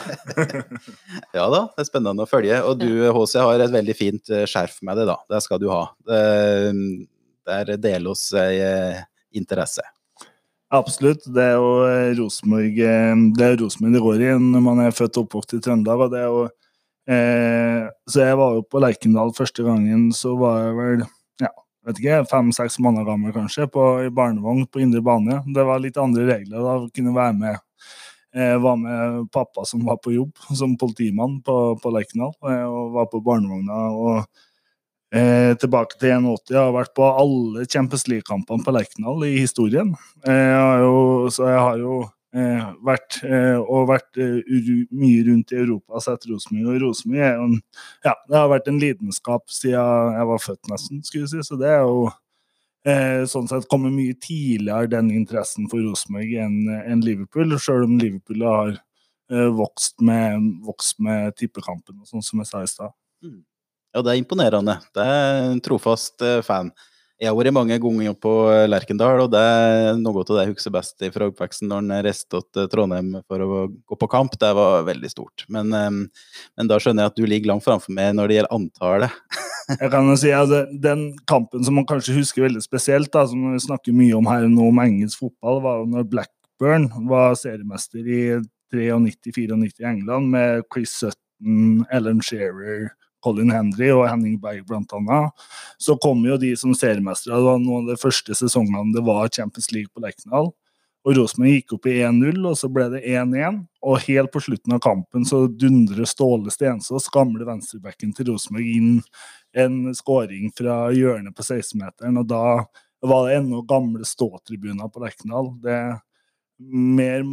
ja 1.38 1.48
da, 1.52 1.66
det 1.74 1.84
er 1.84 1.90
spennende 1.90 2.24
å 2.24 2.30
følge. 2.30 2.62
Og 2.70 2.78
du, 2.80 3.10
HC, 3.18 3.40
har 3.42 3.66
et 3.66 3.74
veldig 3.74 3.98
fint 3.98 4.30
eh, 4.30 4.46
skjerf 4.46 4.78
med 4.86 5.02
deg, 5.02 5.10
da. 5.10 5.18
Det 5.26 5.42
skal 5.42 5.60
du 5.60 5.72
ha. 5.74 5.88
Der 6.06 7.74
deler 7.82 8.14
oss 8.14 8.30
interesse. 9.38 9.84
Absolutt. 10.72 11.26
Det 11.28 11.44
er 11.44 11.58
jo 11.60 11.72
eh, 11.84 12.14
Rosenborg 12.16 12.78
eh, 12.80 13.24
det, 13.36 13.50
det 13.60 14.04
går 14.04 14.22
i 14.24 14.36
når 14.40 14.62
man 14.64 14.80
er 14.86 14.94
født 14.96 15.20
og 15.20 15.26
oppvokst 15.26 15.58
i 15.58 15.64
Trøndelag. 15.64 16.06
og 16.06 16.14
det 16.14 16.22
er 16.22 16.30
jo 16.30 16.44
eh, 17.12 17.90
Så 18.08 18.24
jeg 18.24 18.38
var 18.40 18.56
jo 18.56 18.64
på 18.64 18.80
Lerkendal 18.80 19.34
første 19.36 19.66
gangen, 19.68 20.12
så 20.16 20.32
var 20.40 20.62
jeg 20.64 20.78
vel 20.78 21.04
ja, 21.44 21.52
vet 21.88 22.00
ikke, 22.00 22.22
fem-seks 22.32 22.80
måneder 22.80 23.10
gammel 23.10 23.36
kanskje, 23.36 23.68
på, 23.68 23.84
i 24.06 24.14
barnevogn 24.16 24.64
på 24.72 24.84
indre 24.86 25.04
bane. 25.04 25.42
Det 25.52 25.68
var 25.68 25.84
litt 25.84 26.00
andre 26.00 26.30
regler 26.30 26.64
da, 26.64 26.78
å 26.80 26.88
kunne 26.96 27.18
være 27.20 27.36
med. 27.42 27.60
Jeg 28.32 28.56
eh, 28.56 28.62
var 28.64 28.80
med 28.80 29.26
pappa 29.36 29.68
som 29.68 29.84
var 29.84 30.00
på 30.00 30.16
jobb 30.16 30.32
som 30.56 30.78
politimann 30.80 31.42
på, 31.44 31.58
på 31.84 31.92
Lerkendal, 31.92 32.32
og 32.48 32.96
var 32.96 33.12
på 33.12 33.20
barnevogna. 33.28 33.90
og 33.92 34.48
Eh, 35.12 35.58
tilbake 35.60 35.98
til 36.00 36.14
81. 36.14 36.54
Jeg 36.54 36.60
har 36.62 36.72
vært 36.72 36.94
på 36.96 37.04
alle 37.04 37.66
Champions 37.68 38.06
League-kampene 38.08 38.64
på 38.64 38.72
Lerkendal 38.72 39.26
i 39.28 39.34
historien. 39.42 39.92
Eh, 40.24 40.54
jeg 40.54 40.86
jo, 40.86 40.94
så 41.36 41.50
jeg 41.50 41.60
har 41.60 41.82
jo 41.82 41.96
eh, 42.32 42.70
vært, 42.88 43.18
eh, 43.28 43.58
og 43.60 43.90
vært 43.90 44.22
eh, 44.24 44.38
mye 44.96 45.26
rundt 45.28 45.52
i 45.52 45.60
Europa 45.60 46.00
og 46.00 46.06
sett 46.06 46.30
Rosenborg. 46.32 46.78
Og 46.78 46.86
Rosenborg 46.86 47.60
Ja, 48.08 48.16
det 48.16 48.40
har 48.40 48.48
vært 48.54 48.72
en 48.72 48.80
lidenskap 48.80 49.52
siden 49.52 50.16
jeg 50.16 50.32
var 50.32 50.46
født, 50.46 50.72
nesten, 50.72 51.04
skulle 51.04 51.28
jeg 51.28 51.34
si. 51.36 51.44
Så 51.50 51.60
det 51.60 51.74
er 51.76 51.84
jo 51.84 52.08
eh, 52.88 53.28
sånn 53.28 53.52
sett 53.52 53.68
kommet 53.68 53.92
mye 53.98 54.16
tidligere, 54.16 54.94
den 54.96 55.12
interessen 55.12 55.68
for 55.68 55.84
Rosenborg, 55.84 56.32
enn 56.40 56.72
en 56.86 57.04
Liverpool. 57.04 57.60
Selv 57.60 57.90
om 57.90 58.00
Liverpool 58.00 58.48
har 58.48 58.80
vokst 59.32 60.00
med, 60.04 60.44
vokst 60.64 60.98
med 61.04 61.36
tippekampen, 61.40 62.00
og 62.00 62.08
sånn 62.08 62.24
som 62.24 62.40
jeg 62.40 62.50
sa 62.50 62.64
i 62.64 62.68
stad. 62.68 62.96
Mm. 63.24 63.42
Ja, 63.92 64.00
det 64.00 64.14
er 64.14 64.22
imponerende. 64.22 64.78
Det 64.96 65.04
er 65.04 65.50
en 65.50 65.60
trofast 65.64 66.24
eh, 66.24 66.40
fan. 66.46 66.72
Jeg 67.22 67.30
har 67.30 67.36
vært 67.38 67.54
mange 67.54 67.76
ganger 67.78 68.14
på 68.18 68.32
eh, 68.50 68.64
Lerkendal, 68.70 69.26
og 69.26 69.34
det 69.34 69.42
er 69.42 69.98
noe 70.00 70.24
av 70.24 70.30
det 70.30 70.46
jeg 70.46 70.54
husker 70.54 70.74
best 70.74 71.04
fra 71.14 71.28
oppveksten 71.28 71.68
når 71.70 71.90
jeg 71.98 72.06
reiste 72.08 72.42
til 72.56 72.70
Trondheim 72.72 73.10
for 73.28 73.44
å 73.44 73.66
gå 73.68 73.98
på 74.00 74.10
kamp. 74.14 74.38
Det 74.40 74.52
var 74.56 74.88
veldig 74.88 75.12
stort. 75.12 75.44
Men, 75.52 75.76
men 75.76 76.70
da 76.72 76.78
skjønner 76.80 77.04
jeg 77.04 77.14
at 77.14 77.20
du 77.20 77.28
ligger 77.28 77.52
langt 77.52 77.68
framfor 77.68 77.92
meg 77.98 78.16
når 78.16 78.32
det 78.32 78.38
gjelder 78.40 78.56
antallet. 78.56 79.42
jeg 79.82 79.92
kan 79.92 80.08
jo 80.08 80.16
si 80.24 80.32
at 80.36 80.56
Den 80.88 81.04
kampen 81.30 81.68
som 81.68 81.76
man 81.78 81.90
kanskje 81.90 82.16
husker 82.16 82.48
veldig 82.48 82.64
spesielt, 82.64 83.12
da, 83.12 83.26
som 83.28 83.44
vi 83.52 83.60
snakker 83.68 83.98
mye 83.98 84.16
om 84.16 84.32
her 84.32 84.48
nå 84.48 84.72
om 84.72 84.82
engelsk 84.86 85.26
fotball, 85.26 85.60
var 85.68 85.84
når 85.92 86.08
Blackburn 86.16 86.88
var 87.12 87.36
seriemester 87.36 88.08
i 88.08 88.24
93-94 88.72 89.84
i 89.84 89.92
England 89.92 90.32
med 90.32 90.64
Chris 90.72 90.96
Sutton, 90.96 91.84
Ellen 91.92 92.24
Shearer 92.24 92.94
Colin 93.24 93.54
Henry 93.54 93.92
og 93.94 94.08
Henning 94.10 94.40
Berg 94.42 94.66
bl.a. 94.68 95.22
Så 95.82 95.98
kom 96.02 96.24
jo 96.28 96.40
de 96.42 96.54
som 96.60 96.74
seriemestere. 96.78 97.38
Det 97.38 97.48
var 97.48 97.62
noen 97.62 97.86
av 97.86 97.94
de 97.94 98.02
første 98.02 98.36
sesongene 98.38 98.96
det 98.96 99.06
var 99.06 99.32
Champions 99.34 99.72
League 99.76 99.92
på 99.94 100.04
Lerkendal. 100.04 100.52
Og 101.02 101.18
Rosenborg 101.18 101.56
gikk 101.56 101.74
opp 101.78 101.88
i 101.90 101.96
1-0, 102.06 102.44
og 102.46 102.58
så 102.60 102.68
ble 102.70 102.86
det 102.94 103.02
1-1. 103.10 103.64
Og 103.90 104.04
helt 104.06 104.34
på 104.34 104.42
slutten 104.46 104.76
av 104.76 104.84
kampen 104.86 105.26
så 105.26 105.48
dundrer 105.50 106.06
Ståle 106.10 106.54
Stensås, 106.54 107.10
gamle 107.14 107.48
venstrebacken 107.48 108.14
til 108.18 108.30
Rosenborg, 108.30 108.68
inn 108.70 109.00
en 109.58 109.96
skåring 109.98 110.52
fra 110.54 110.84
hjørnet 110.94 111.34
på 111.38 111.46
16-meteren. 111.48 112.22
Og 112.22 112.30
da 112.30 112.44
var 113.02 113.26
det 113.26 113.40
ennå 113.40 113.64
gamle 113.66 114.06
ståtribuner 114.06 114.92
på 114.94 115.02
Lerkendal. 115.02 115.50
Det 115.64 115.74
er 115.74 115.98
mer 116.62 117.26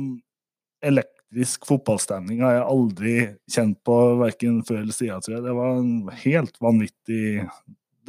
elekt 0.89 1.18
elektrisk 1.29 1.67
fotballstemning 1.69 2.41
har 2.43 2.55
jeg 2.55 2.69
aldri 2.69 3.15
kjent 3.51 3.79
på, 3.85 3.97
verken 4.19 4.63
før 4.65 4.83
eller 4.83 4.97
siden, 4.97 5.21
tror 5.21 5.37
jeg. 5.37 5.45
Det 5.45 5.55
var 5.55 5.77
en 5.77 6.11
helt 6.25 6.61
vanvittig 6.61 7.49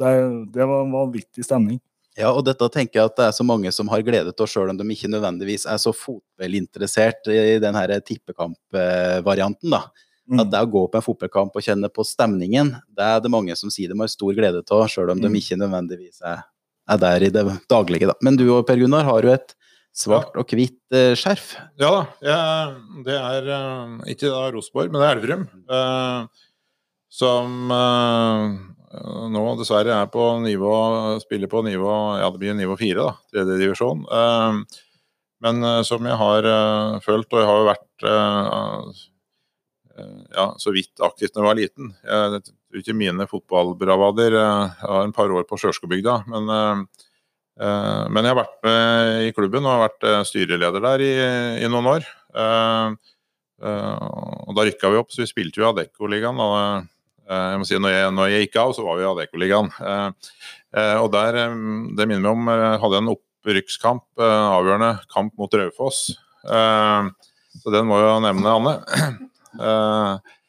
det, 0.00 0.10
det 0.52 0.64
var 0.64 0.84
en 0.84 0.92
vanvittig 0.92 1.44
stemning. 1.44 1.80
Ja, 2.16 2.32
og 2.32 2.44
dette 2.44 2.66
tenker 2.72 2.98
jeg 2.98 3.10
at 3.10 3.16
det 3.16 3.26
er 3.28 3.34
så 3.36 3.44
mange 3.46 3.70
som 3.72 3.88
har 3.88 4.02
gledet 4.02 4.40
oss, 4.40 4.50
sjøl 4.52 4.72
om 4.72 4.78
de 4.78 4.86
ikke 4.92 5.10
nødvendigvis 5.12 5.66
er 5.68 5.78
så 5.78 5.92
fotballinteressert 5.94 7.28
i 7.30 7.58
den 7.62 7.76
her 7.76 7.92
tippekampvarianten, 8.00 9.70
da. 9.70 9.84
Mm. 10.30 10.40
At 10.42 10.50
det 10.50 10.62
å 10.62 10.70
gå 10.70 10.82
på 10.88 10.98
en 10.98 11.04
fotballkamp 11.04 11.56
og 11.56 11.64
kjenne 11.64 11.90
på 11.92 12.04
stemningen, 12.06 12.74
det 12.96 13.06
er 13.06 13.22
det 13.22 13.32
mange 13.32 13.54
som 13.58 13.72
sier 13.72 13.90
de 13.90 13.98
har 13.98 14.10
stor 14.10 14.34
glede 14.36 14.62
av, 14.62 14.84
sjøl 14.90 15.12
om 15.12 15.20
mm. 15.20 15.26
de 15.26 15.40
ikke 15.40 15.58
nødvendigvis 15.60 16.20
er, 16.22 16.44
er, 16.90 17.00
der 17.02 17.26
i 17.26 17.32
det 17.34 17.44
daglige, 17.70 18.10
da. 18.10 18.16
Men 18.24 18.38
du 18.40 18.46
og 18.48 18.66
Per 18.68 18.80
Gunnar 18.80 19.06
har 19.08 19.26
jo 19.26 19.34
et 19.34 19.56
svart 19.96 20.36
og 20.38 20.52
hvitt 20.54 20.78
uh, 20.94 21.12
skjerf. 21.18 21.54
Ja 21.80 21.90
da. 21.94 22.02
Jeg, 22.24 22.74
det 23.06 23.16
er 23.18 23.48
uh, 23.50 23.96
ikke 24.10 24.30
da 24.30 24.46
Rosenborg, 24.54 24.92
men 24.92 25.02
det 25.02 25.08
er 25.08 25.18
Elverum. 25.18 25.46
Uh, 25.70 26.46
som 27.10 27.72
nå 29.30 29.40
dessverre 29.58 29.96
er 29.96 30.06
på 30.10 30.24
nivå 30.42 30.74
spiller 31.22 31.50
på 31.50 31.62
nivå 31.66 31.90
Ja, 32.18 32.28
det 32.30 32.38
blir 32.42 32.54
nivå 32.58 32.76
fire, 32.78 33.08
da. 33.08 33.12
Tredje 33.34 33.56
divisjon. 33.58 34.04
men 35.42 35.66
som 35.86 36.06
jeg 36.06 36.18
har 36.20 36.48
følt, 37.02 37.26
og 37.32 37.42
jeg 37.42 37.48
har 37.50 37.58
jo 37.58 37.66
vært 37.66 38.06
ja, 40.38 40.46
så 40.58 40.74
vidt 40.74 41.02
aktivt 41.02 41.34
da 41.34 41.42
jeg 41.42 41.48
var 41.48 41.58
liten. 41.58 41.90
Jeg 42.06 42.42
ikke 42.78 42.98
mine 42.98 43.26
fotballbravader. 43.30 44.38
Jeg 44.38 44.70
har 44.86 45.02
en 45.02 45.18
par 45.18 45.34
år 45.34 45.50
på 45.50 45.58
Sjørskobygda. 45.58 46.20
Men, 46.30 46.86
men, 47.60 48.24
jeg 48.24 48.32
har 48.32 48.38
vært 48.38 48.58
med 48.64 49.26
i 49.26 49.32
klubben 49.36 49.66
og 49.66 49.74
har 49.74 49.82
vært 49.82 50.28
styreleder 50.30 50.84
der 50.84 51.02
i, 51.04 51.10
i 51.60 51.68
noen 51.68 51.88
år. 51.90 52.06
Og 53.60 54.54
da 54.56 54.64
rykka 54.64 54.88
vi 54.88 55.00
opp, 55.02 55.12
så 55.12 55.20
vi 55.20 55.28
spilte 55.28 55.60
jo 55.60 55.68
Adecco-ligaen. 55.68 56.40
Jeg 56.40 57.60
må 57.60 57.68
si, 57.68 57.76
når 57.76 57.92
jeg, 57.92 58.14
når 58.16 58.32
jeg, 58.32 58.46
gikk 58.46 58.56
av, 58.62 58.72
så 58.74 58.86
var 58.86 58.96
vi 58.96 59.04
i 59.04 59.10
Adeccoligaen. 59.10 59.68
Og 61.04 61.08
der, 61.12 61.40
det 61.98 62.08
minner 62.08 62.24
meg 62.24 62.32
om, 62.32 62.50
hadde 62.86 63.02
en 63.02 63.12
opprykkskamp, 63.12 64.06
avgjørende 64.24 64.92
kamp 65.12 65.36
mot 65.40 65.60
Raufoss. 65.60 66.06
Så 67.60 67.74
den 67.74 67.88
må 67.90 68.00
jo 68.00 68.16
nevne, 68.24 68.56
Anne. 68.56 68.74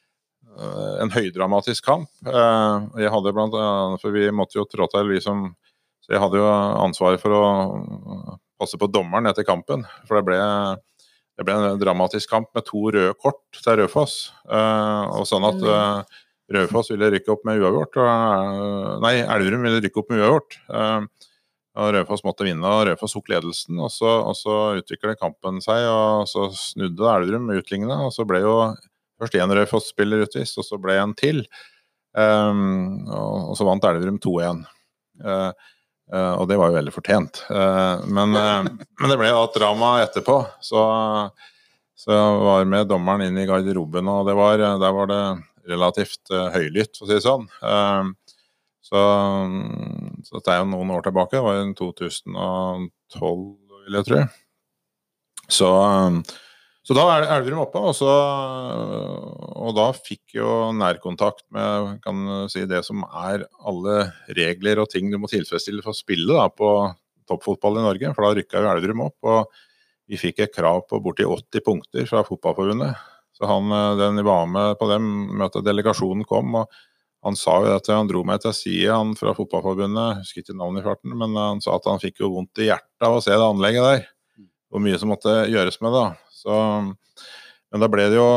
en 1.01 1.09
høydramatisk 1.13 1.85
kamp. 1.85 2.09
jeg 2.23 3.11
hadde 3.13 3.33
blant 3.33 3.55
annet, 3.57 4.01
For 4.01 4.13
vi 4.13 4.29
måtte 4.35 4.59
jo 4.59 4.67
trå 4.69 4.87
til, 4.91 5.09
vi 5.09 5.21
som 5.23 5.49
Så 6.01 6.15
jeg 6.15 6.21
hadde 6.23 6.39
jo 6.41 6.47
ansvaret 6.81 7.21
for 7.21 7.35
å 7.37 7.43
passe 8.61 8.77
på 8.77 8.89
dommeren 8.89 9.29
etter 9.29 9.45
kampen. 9.47 9.85
For 10.07 10.19
det 10.19 10.25
ble 10.29 10.39
det 11.39 11.45
ble 11.47 11.55
en 11.57 11.79
dramatisk 11.81 12.29
kamp 12.29 12.51
med 12.53 12.67
to 12.67 12.83
røde 12.93 13.15
kort 13.17 13.57
til 13.57 13.79
Raufoss. 13.79 14.27
Uh, 14.45 15.07
og 15.15 15.23
sånn 15.25 15.47
at 15.47 15.63
uh, 15.63 16.19
Raufoss 16.53 16.91
ville 16.91 17.09
rykke 17.15 17.31
opp 17.33 17.47
med 17.47 17.63
uavgjort. 17.63 17.97
Uh, 17.97 18.99
nei, 19.01 19.15
Elverum 19.23 19.65
ville 19.65 19.79
rykke 19.81 20.03
opp 20.03 20.11
med 20.11 20.21
uavgjort. 20.21 20.59
og 21.81 21.89
Raufoss 21.95 22.25
måtte 22.27 22.45
vinne, 22.45 22.67
og 22.67 22.83
Raufoss 22.89 23.15
tok 23.15 23.31
ledelsen. 23.31 23.79
Og 23.81 23.89
så, 23.95 24.11
og 24.21 24.37
så 24.37 24.59
utviklet 24.83 25.21
kampen 25.21 25.63
seg, 25.65 25.87
og 25.89 26.29
så 26.29 26.51
snudde 26.53 27.09
Elverum 27.15 27.49
med 27.49 27.63
utlignende. 27.63 27.97
Og 28.05 28.13
så 28.13 28.27
ble 28.27 28.43
jo 28.43 28.55
først 29.21 29.39
én 29.39 29.57
Raufoss-spiller 29.57 30.27
utvist, 30.27 30.59
og 30.61 30.67
så 30.67 30.77
ble 30.83 30.99
en 31.01 31.17
til. 31.17 31.45
Um, 32.11 33.07
og, 33.07 33.49
og, 33.49 33.53
så 33.57 33.65
vant 33.65 33.87
Elverum 33.87 34.21
2-1. 34.21 34.65
Uh, 34.67 34.71
Uh, 35.21 35.51
og 36.11 36.47
det 36.49 36.57
var 36.59 36.71
jo 36.71 36.77
veldig 36.79 36.93
fortjent. 36.95 37.43
Uh, 37.47 38.03
men, 38.11 38.35
uh, 38.35 38.65
men, 38.65 39.11
det 39.11 39.17
ble 39.19 39.29
jo 39.31 39.45
et 39.45 39.55
drama 39.55 39.93
etterpå. 40.03 40.37
Så, 40.63 40.81
så 41.95 42.11
jeg 42.15 42.41
var 42.47 42.67
med 42.67 42.89
dommeren 42.91 43.23
inn 43.27 43.39
i 43.39 43.47
garderoben, 43.49 44.09
og 44.11 44.31
var, 44.37 44.65
der 44.81 44.97
var 44.97 45.11
det 45.11 45.21
relativt 45.71 46.33
høylytt, 46.55 46.97
for 46.97 47.05
å 47.05 47.09
si 47.09 47.15
det 47.19 47.23
sånn. 47.23 47.43
så, 48.81 49.01
så 50.25 50.41
det 50.41 50.53
er 50.55 50.63
jo 50.63 50.69
noen 50.71 50.93
år 50.97 51.05
tilbake. 51.05 51.37
Det 51.37 51.43
var 51.45 51.59
i 51.61 51.75
2012, 51.77 53.43
vil 53.85 53.99
jeg 53.99 54.09
tro. 54.09 54.23
Så 55.51 55.69
så 56.81 56.95
da 56.97 57.03
er 57.13 57.27
Elverum 57.35 57.61
oppe, 57.61 57.77
og, 57.77 57.93
så, 57.93 58.09
og 59.61 59.75
da 59.77 59.91
fikk 59.93 60.37
jo 60.39 60.71
nærkontakt 60.73 61.43
med 61.53 61.99
kan 62.01 62.47
si, 62.49 62.63
det 62.65 62.81
som 62.87 63.03
er 63.05 63.45
alle 63.61 64.07
regler 64.33 64.81
og 64.81 64.89
ting 64.89 65.11
du 65.13 65.19
må 65.21 65.29
tilfredsstille 65.29 65.85
for 65.85 65.93
å 65.93 65.99
spille 65.99 66.33
da, 66.33 66.47
på 66.49 66.71
toppfotball 67.29 67.77
i 67.77 67.85
Norge. 67.85 68.13
For 68.15 68.25
da 68.25 68.33
rykka 68.39 68.63
jo 68.63 68.71
Elverum 68.73 69.05
opp, 69.05 69.17
og 69.29 70.09
vi 70.09 70.19
fikk 70.19 70.41
et 70.41 70.55
krav 70.55 70.81
på 70.89 70.99
borti 71.05 71.27
80 71.27 71.65
punkter 71.67 72.09
fra 72.09 72.23
Fotballforbundet. 72.27 72.97
Så 73.37 73.47
han, 73.49 73.69
den 74.01 74.23
var 74.25 74.49
med 74.49 74.73
på 74.81 74.89
det 74.89 74.97
møtet, 75.01 75.63
delegasjonen 75.65 76.25
kom. 76.27 76.57
og 76.63 76.81
han 77.21 77.37
sa 77.37 77.59
jo 77.61 77.75
at 77.77 77.87
han 77.93 78.09
dro 78.09 78.23
meg 78.25 78.41
til 78.41 78.53
side 78.57 78.89
han 78.89 79.13
fra 79.17 79.35
Fotballforbundet, 79.37 80.23
husker 80.23 80.41
ikke 80.41 80.57
navnet 80.57 80.81
i 80.81 80.87
farten, 80.87 81.13
men 81.17 81.37
han 81.37 81.61
sa 81.61 81.77
at 81.77 81.85
han 81.89 82.01
fikk 82.01 82.23
jo 82.23 82.31
vondt 82.33 82.63
i 82.63 82.71
hjertet 82.71 83.05
av 83.05 83.19
å 83.19 83.21
se 83.21 83.35
det 83.35 83.45
anlegget 83.45 83.85
der. 83.85 84.03
Hvor 84.71 84.81
mye 84.81 84.97
som 84.97 85.11
måtte 85.13 85.35
gjøres 85.51 85.77
med 85.83 85.93
det. 85.93 86.07
Så, 86.41 86.55
men 87.71 87.83
da 87.83 87.89
ble 87.91 88.09
det 88.11 88.17
jo 88.17 88.31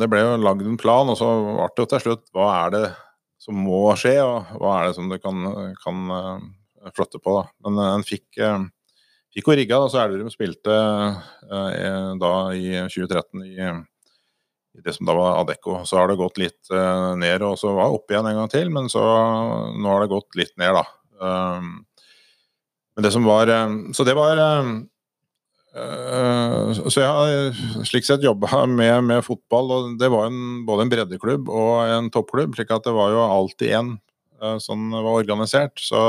det 0.00 0.08
ble 0.10 0.22
jo 0.22 0.34
lagd 0.40 0.66
en 0.66 0.78
plan, 0.80 1.08
og 1.10 1.18
så 1.18 1.28
ble 1.44 1.68
det 1.74 1.82
jo 1.82 1.88
til 1.92 2.02
slutt 2.04 2.26
hva 2.36 2.48
er 2.62 2.74
det 2.74 2.84
som 3.40 3.56
må 3.56 3.82
skje, 3.98 4.16
og 4.22 4.58
hva 4.60 4.76
er 4.78 4.90
det 4.90 4.96
som 4.98 5.08
du 5.10 5.16
kan, 5.20 5.46
kan 5.80 6.12
uh, 6.12 6.90
flotte 6.96 7.20
på. 7.22 7.38
da. 7.38 7.46
Men 7.64 7.80
uh, 7.80 7.92
en 7.96 8.06
fikk, 8.06 8.26
uh, 8.44 8.66
fikk 9.34 9.48
jo 9.48 9.56
rigga, 9.58 9.80
da, 9.80 9.88
så 9.90 10.02
Elverum 10.04 10.32
spilte 10.32 10.76
da 12.20 12.32
i 12.54 12.66
2013 12.92 13.46
i, 13.48 13.70
det 14.84 14.94
som 14.94 15.08
da 15.08 15.16
var 15.16 15.40
Adecco. 15.40 15.80
Så 15.88 15.98
har 15.98 16.10
det 16.10 16.20
gått 16.20 16.38
litt 16.40 16.70
ned, 17.18 17.42
og 17.42 17.56
så 17.58 17.72
var 17.74 17.88
det 17.88 17.96
opp 17.96 18.12
igjen 18.12 18.28
en 18.30 18.38
gang 18.38 18.50
til, 18.52 18.70
men 18.74 18.90
så 18.92 19.02
nå 19.74 19.88
har 19.88 20.04
det 20.04 20.12
gått 20.12 20.38
litt 20.38 20.52
ned, 20.60 20.76
da. 20.76 20.84
men 22.94 23.04
det 23.04 23.10
som 23.12 23.26
var 23.26 23.50
Så 23.96 24.06
det 24.06 24.14
var 24.18 24.38
Eh, 24.38 24.70
så 25.70 26.98
jeg 26.98 27.06
har 27.06 27.84
slik 27.86 28.06
sett 28.06 28.24
jobba 28.26 28.64
med, 28.66 29.04
med, 29.06 29.20
fotball, 29.22 29.70
og 29.70 29.92
det 30.00 30.08
var 30.10 30.26
en, 30.26 30.64
både 30.66 30.86
en 30.86 30.90
breddeklubb 30.90 31.50
og 31.52 31.74
en 31.86 32.08
toppklubb. 32.10 32.56
slik 32.58 32.72
at 32.74 32.88
det 32.88 32.94
var 32.96 33.12
jo 33.14 33.20
alltid 33.22 33.76
én 33.78 33.92
uh, 34.42 34.56
som 34.62 34.90
var 34.90 35.12
organisert. 35.20 35.78
Så, 35.78 36.00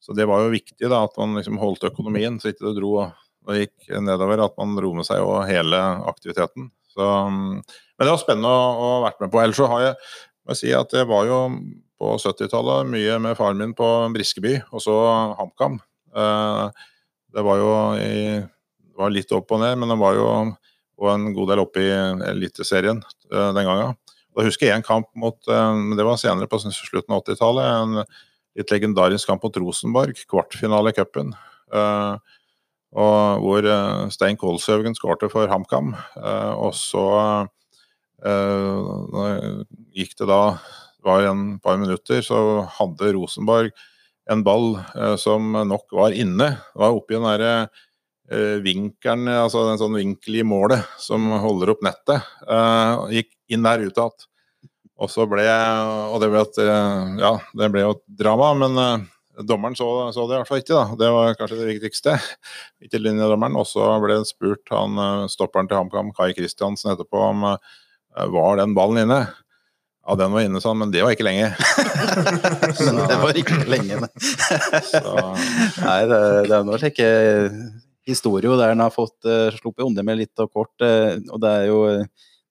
så, 0.00 0.16
det 0.16 0.28
var 0.30 0.44
jo 0.44 0.54
viktig 0.54 0.88
da, 0.88 1.02
at 1.04 1.20
man 1.20 1.36
liksom 1.36 1.60
holdt 1.60 1.84
økonomien, 1.90 2.40
så 2.40 2.52
ikke 2.52 2.70
det 2.70 2.78
dro 2.80 2.94
og 3.04 3.60
gikk 3.60 3.90
nedover. 4.00 4.46
At 4.46 4.56
man 4.56 4.72
dro 4.78 4.94
med 4.96 5.08
seg 5.08 5.20
jo 5.20 5.36
hele 5.46 5.82
aktiviteten. 6.08 6.70
Så, 6.96 7.10
men 7.28 7.60
det 8.00 8.12
var 8.14 8.22
spennende 8.24 8.48
å, 8.48 8.70
å 8.80 8.88
vært 9.04 9.20
med 9.20 9.34
på. 9.34 9.42
Ellers 9.42 9.60
så 9.60 9.68
har 9.74 9.90
jeg 9.90 9.98
må 10.46 10.54
jeg 10.54 10.60
si 10.60 10.72
at 10.78 10.92
jeg 10.94 11.08
var 11.10 11.26
jo 11.26 11.38
på 11.98 12.12
70-tallet 12.22 12.86
mye 12.92 13.16
med 13.24 13.34
faren 13.34 13.58
min 13.58 13.72
på 13.74 13.86
Briskeby, 14.14 14.60
og 14.70 14.82
så 14.84 14.94
HamKam. 15.40 15.80
Uh, 16.14 16.70
det 17.34 17.44
var 17.44 17.60
jo 17.60 17.72
i, 18.00 18.38
var 18.96 19.12
litt 19.12 19.32
opp 19.34 19.52
og 19.54 19.62
ned, 19.62 19.76
men 19.80 19.92
det 19.92 19.98
var 20.00 20.16
jo 20.16 20.28
en 21.12 21.26
god 21.36 21.52
del 21.52 21.62
oppe 21.62 21.82
i 21.84 21.90
Eliteserien 22.30 23.02
uh, 23.32 23.50
den 23.56 23.66
gangen. 23.66 23.98
Da 24.36 24.44
husker 24.44 24.68
jeg 24.68 24.76
en 24.76 24.86
kamp 24.86 25.08
mot 25.16 25.36
uh, 25.48 25.74
Det 25.96 26.04
var 26.06 26.20
senere, 26.20 26.48
på 26.48 26.60
slutten 26.60 27.12
av 27.12 27.24
80-tallet. 27.24 27.66
En 27.66 28.00
litt 28.56 28.72
legendarisk 28.72 29.28
kamp 29.28 29.44
mot 29.44 29.60
Rosenborg. 29.60 30.16
Kvartfinale 30.30 30.92
i 30.92 30.96
cupen. 30.96 31.34
Uh, 31.72 32.16
og 32.96 33.42
hvor 33.42 33.66
Stein 34.14 34.38
Kolshaugen 34.40 34.94
skårte 34.96 35.28
for 35.28 35.50
HamKam. 35.50 35.90
og 36.56 36.70
så 36.78 37.02
gikk 39.92 40.14
det 40.16 40.28
da 40.30 40.38
Det 40.54 41.04
var 41.04 41.26
en 41.28 41.58
par 41.60 41.76
minutter, 41.76 42.22
så 42.24 42.62
hadde 42.78 43.10
Rosenborg 43.12 43.74
en 44.30 44.42
ball 44.46 44.78
eh, 44.94 45.16
som 45.16 45.52
nok 45.52 45.92
var 45.92 46.14
inne. 46.14 46.50
Det 46.74 46.82
var 46.82 46.94
oppi 46.96 47.16
den 47.16 47.26
derre 47.26 47.52
eh, 48.30 48.56
vinkelen, 48.64 49.28
altså 49.30 49.66
en 49.70 49.80
sånn 49.80 49.98
vinkel 49.98 50.40
i 50.40 50.46
målet 50.46 50.86
som 51.02 51.28
holder 51.42 51.74
opp 51.74 51.84
nettet. 51.86 52.32
Eh, 52.46 53.04
gikk 53.20 53.30
inn 53.54 53.66
der 53.66 53.84
ut 53.86 53.92
igjen. 53.92 54.26
Og 54.96 55.12
så 55.12 55.26
ble 55.28 55.42
Og 55.44 56.22
det 56.22 56.30
ble, 56.32 56.40
et, 56.40 56.58
ja, 57.20 57.34
det 57.52 57.66
ble 57.68 57.82
jo 57.82 57.90
et 57.92 58.02
drama, 58.16 58.54
men 58.56 59.02
dommeren 59.44 59.76
så, 59.76 60.08
så, 60.08 60.24
det 60.24 60.38
i 60.38 60.40
hvert 60.40 60.48
fall 60.48 60.62
ikke. 60.62 60.72
da. 60.72 60.96
Det 60.96 61.10
var 61.12 61.36
kanskje 61.36 61.58
det 61.58 61.66
viktigste. 61.74 62.14
Ikke 62.86 63.02
linjedommeren. 63.02 63.58
Og 63.60 63.68
så 63.68 63.90
ble 64.00 64.16
det 64.22 64.30
spurt 64.30 64.72
han 64.72 65.28
stopperen 65.28 65.68
til 65.68 65.76
HamKam, 65.76 66.14
Kai 66.16 66.30
Kristiansen, 66.32 66.94
etterpå 66.94 67.26
om 67.26 67.44
var 68.32 68.56
den 68.56 68.72
ballen 68.72 69.02
inne. 69.04 69.20
Ja, 70.06 70.14
den 70.14 70.30
var 70.30 70.44
inne 70.46 70.60
sånn, 70.62 70.78
men 70.78 70.92
det 70.94 71.02
var 71.02 71.16
ikke 71.16 71.26
lenge. 71.26 71.48
men 72.86 73.00
det 73.10 73.18
var 73.18 73.38
ikke 73.40 73.58
lenge, 73.66 73.98
nei. 74.04 74.10
nei, 75.82 75.98
det, 76.06 76.20
det 76.46 76.54
er 76.54 76.68
noe 76.68 76.78
slik 76.78 77.02
historie 78.06 78.58
der 78.60 78.70
en 78.70 78.84
har 78.84 78.94
fått 78.94 79.26
uh, 79.26 79.50
sluppet 79.56 79.82
unna 79.82 80.04
med 80.06 80.20
litt 80.20 80.42
og 80.44 80.52
kort. 80.54 80.74
Uh, 80.78 81.18
og 81.34 81.42
det 81.42 81.50
er 81.50 81.68
jo 81.72 81.80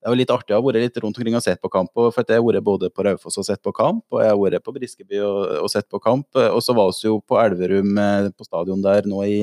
det 0.06 0.10
er 0.10 0.12
jo 0.12 0.18
litt 0.20 0.30
artig 0.30 0.54
å 0.54 0.58
ha 0.60 0.62
vært 0.62 0.84
litt 0.84 0.98
rundt 1.02 1.16
omkring 1.18 1.34
og 1.34 1.42
sett 1.42 1.58
på 1.58 1.70
kamp. 1.72 1.90
For 1.96 2.20
Jeg 2.20 2.38
har 2.38 2.44
vært 2.44 2.62
både 2.66 2.90
på 2.94 3.02
Raufoss 3.02 3.40
og 3.40 3.46
sett 3.48 3.58
på 3.64 3.72
kamp, 3.74 4.04
og 4.12 4.20
jeg 4.22 4.30
har 4.30 4.38
vært 4.38 4.62
på 4.62 4.74
Briskeby 4.76 5.18
og, 5.24 5.40
og 5.64 5.72
sett 5.72 5.88
på 5.90 5.98
kamp. 6.04 6.28
Og 6.36 6.60
så 6.62 6.76
var 6.76 6.92
vi 6.92 7.08
jo 7.08 7.16
på 7.26 7.40
Elverum 7.42 7.98
eh, 7.98 8.28
på 8.30 8.46
stadion 8.46 8.84
der 8.84 9.08
nå 9.10 9.24
i 9.26 9.40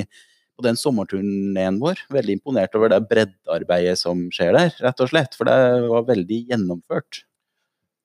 på 0.53 0.63
den 0.63 0.79
sommerturneen 0.79 1.81
vår. 1.81 2.05
Veldig 2.15 2.37
imponert 2.37 2.77
over 2.79 2.93
det 2.93 3.01
breddearbeidet 3.09 3.97
som 3.99 4.29
skjer 4.31 4.55
der, 4.55 4.71
rett 4.85 5.03
og 5.03 5.11
slett. 5.11 5.35
For 5.35 5.51
det 5.51 5.57
var 5.89 6.07
veldig 6.13 6.39
gjennomført 6.53 7.25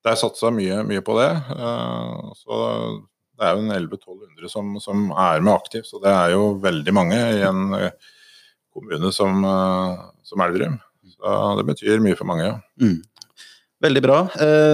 det 0.05 0.13
er 0.13 0.19
satsa 0.19 0.51
mye, 0.53 0.81
mye, 0.87 1.03
på 1.05 1.15
det. 1.19 1.29
Uh, 1.51 2.31
så 2.37 2.59
det 3.39 3.47
er 3.47 3.55
jo 3.55 3.63
en 3.63 3.73
1100-1200 3.75 4.51
som, 4.51 4.71
som, 4.83 5.09
er 5.11 5.43
med 5.43 5.53
aktivt, 5.55 5.89
så 5.89 5.99
det 6.03 6.13
er 6.13 6.33
jo 6.35 6.53
veldig 6.63 6.95
mange 6.95 7.19
i 7.19 7.43
en 7.47 7.75
uh, 7.75 8.15
kommune 8.73 9.11
som, 9.15 9.43
uh, 9.43 10.09
som 10.27 10.45
Elverum. 10.45 10.79
Så 11.09 11.37
det 11.59 11.67
betyr 11.67 12.03
mye 12.03 12.19
for 12.19 12.29
mange. 12.29 12.47
Ja. 12.47 12.57
Mm. 12.81 12.99
Veldig 13.79 14.01
bra. 14.03 14.15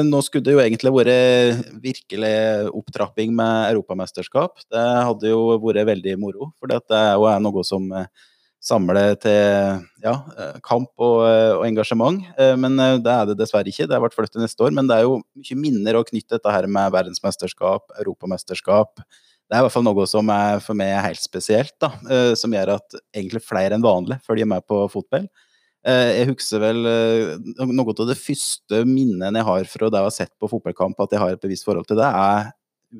nå 0.02 0.20
skulle 0.26 0.42
det 0.48 0.54
jo 0.56 0.62
egentlig 0.64 0.90
vært 0.90 1.68
virkelig 1.78 2.32
opptrapping 2.74 3.36
med 3.38 3.68
europamesterskap. 3.68 4.64
Det 4.66 4.82
hadde 4.82 5.30
jo 5.30 5.60
vært 5.62 5.86
veldig 5.92 6.16
moro, 6.18 6.48
for 6.58 6.72
det 6.72 6.80
er 6.90 7.12
jo 7.14 7.30
noe 7.46 7.62
som 7.70 7.86
samle 8.66 9.04
til 9.22 9.84
ja, 10.04 10.16
eh, 10.38 10.58
kamp 10.66 10.90
og, 10.98 11.20
eh, 11.28 11.52
og, 11.54 11.64
engasjement. 11.68 12.24
Eh, 12.40 12.56
men 12.60 12.78
det 13.04 13.12
er 13.12 13.30
det 13.30 13.38
dessverre 13.40 13.70
ikke. 13.70 13.86
Det 13.86 13.96
har 13.96 14.04
vært 14.04 14.18
flyttet 14.18 14.42
neste 14.42 14.66
år. 14.66 14.74
Men 14.76 14.90
det 14.90 14.98
er 14.98 15.06
jo 15.06 15.20
mye 15.38 15.60
minner 15.60 16.00
å 16.00 16.06
knytte 16.08 16.38
dette 16.38 16.54
her 16.54 16.68
med 16.68 16.94
verdensmesterskap, 16.96 17.94
europamesterskap. 18.02 19.02
Det 19.46 19.54
er 19.54 19.62
i 19.62 19.66
hvert 19.68 19.76
fall 19.76 19.86
noe 19.86 20.08
som 20.10 20.30
er 20.34 20.62
for 20.66 20.78
meg 20.78 20.96
helt 21.06 21.22
spesielt, 21.22 21.76
da, 21.78 21.92
som 22.34 22.54
gjør 22.56 22.80
at 22.80 22.96
egentlig 23.14 23.44
flere 23.46 23.78
enn 23.78 23.84
vanlig 23.86 24.18
følger 24.26 24.48
med 24.50 24.66
på 24.66 24.80
fotball. 24.90 25.28
Jeg 25.86 26.26
husker 26.32 26.64
vel 26.64 26.80
Noe 27.62 27.94
av 27.94 28.08
det 28.10 28.16
første 28.18 28.80
minnet 28.90 29.38
jeg 29.38 29.46
har 29.46 29.68
fra 29.70 29.92
da 29.94 30.02
jeg 30.02 30.08
har 30.08 30.16
sett 30.16 30.32
på 30.42 30.50
fotballkamp, 30.50 30.98
at 30.98 31.14
jeg 31.14 31.22
har 31.22 31.36
et 31.36 31.44
bevisst 31.44 31.68
forhold 31.68 31.86
til 31.86 32.02
det, 32.02 32.10
er 32.10 32.50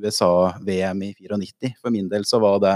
USA-VM 0.06 1.02
i 1.08 1.12
94. 1.18 1.74
For 1.82 1.90
min 1.90 2.12
del 2.14 2.30
så 2.30 2.38
var 2.44 2.62
det 2.62 2.76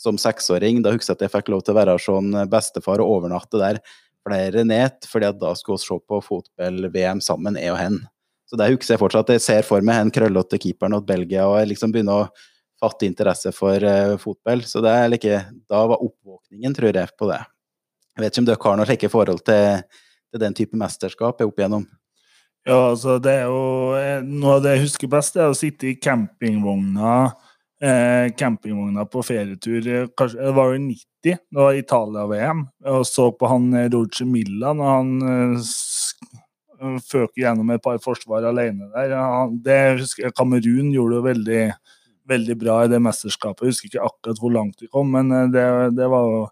som 0.00 0.18
seksåring. 0.20 0.80
Da 0.84 0.94
husker 0.94 1.12
jeg 1.12 1.18
at 1.18 1.26
jeg 1.26 1.34
fikk 1.34 1.50
lov 1.52 1.64
til 1.64 1.74
å 1.74 1.80
være 1.80 1.98
sånn 2.00 2.32
bestefar 2.52 3.02
og 3.04 3.18
overnatte 3.18 3.60
der 3.60 3.82
flere 4.26 4.64
nett, 4.68 5.06
fordi 5.08 5.28
at 5.30 5.38
da 5.40 5.52
skulle 5.56 5.80
vi 5.80 5.86
se 5.86 5.98
på 6.08 6.20
fotball-VM 6.24 7.22
sammen, 7.24 7.58
jeg 7.60 7.72
og 7.72 7.80
hen. 7.80 8.00
Så 8.50 8.58
det 8.58 8.72
husker 8.72 8.96
jeg 8.96 9.02
fortsatt. 9.02 9.32
Jeg 9.36 9.44
ser 9.44 9.66
for 9.66 9.84
meg 9.86 10.00
en 10.02 10.12
krøllete 10.14 10.58
keeperen 10.60 10.96
til 10.98 11.06
Belgia 11.06 11.46
og 11.48 11.60
jeg 11.60 11.70
liksom 11.70 11.92
begynner 11.94 12.24
å 12.24 12.48
fatte 12.80 13.06
interesse 13.06 13.52
for 13.54 13.84
uh, 13.84 14.16
fotball. 14.20 14.64
Så 14.66 14.82
det 14.84 14.92
er 14.96 15.10
like, 15.12 15.40
da 15.70 15.84
var 15.92 16.02
oppvåkningen, 16.02 16.74
tror 16.76 16.96
jeg, 16.96 17.12
på 17.20 17.28
det. 17.30 17.40
Jeg 18.16 18.24
vet 18.24 18.34
ikke 18.34 18.42
om 18.42 18.48
dere 18.48 18.64
har 18.64 18.78
noe 18.80 18.88
slike 18.88 19.10
forhold 19.12 19.42
til, 19.46 19.84
til, 20.32 20.42
den 20.42 20.56
type 20.56 20.80
mesterskap 20.80 21.44
opp 21.44 21.60
igjennom? 21.60 21.86
Ja, 22.66 22.90
altså 22.90 23.16
det 23.22 23.32
er 23.38 23.46
jo 23.48 23.60
eh, 23.96 24.18
Noe 24.26 24.58
av 24.58 24.64
det 24.64 24.74
jeg 24.74 24.82
husker 24.82 25.08
best, 25.12 25.38
er 25.38 25.48
å 25.48 25.56
sitte 25.56 25.88
i 25.88 25.94
campingvogna 25.96 27.30
eh, 27.82 28.30
campingvogna 28.38 29.06
på 29.10 29.22
ferietur. 29.26 29.86
Eh, 29.86 30.08
kanskje, 30.16 30.42
det 30.44 30.54
var 30.56 30.74
jo 30.74 30.82
90, 30.84 31.02
det 31.24 31.60
var 31.60 31.78
Italia-VM, 31.78 32.64
og 32.94 33.06
så 33.08 33.30
på 33.32 33.50
han 33.50 33.70
Roger 33.92 34.28
Milla 34.28 34.74
når 34.76 34.92
han 34.96 35.12
eh, 35.30 36.98
føk 37.10 37.36
gjennom 37.40 37.70
et 37.74 37.84
par 37.84 38.00
forsvar 38.02 38.46
alene 38.48 38.90
der. 38.94 39.16
Han, 39.16 39.56
det 39.64 39.80
husker 40.00 40.32
Kamerun 40.36 40.92
gjorde 40.94 41.18
det 41.20 41.28
veldig 41.30 41.64
veldig 42.30 42.56
bra 42.58 42.84
i 42.84 42.90
det 42.90 43.00
mesterskapet. 43.02 43.64
Jeg 43.64 43.74
husker 43.74 43.90
ikke 43.90 44.08
akkurat 44.08 44.42
hvor 44.42 44.52
langt 44.54 44.82
de 44.82 44.90
kom, 44.92 45.10
men 45.14 45.32
eh, 45.34 45.48
det, 45.54 45.64
det 45.98 46.10
var 46.12 46.28
jo 46.28 46.44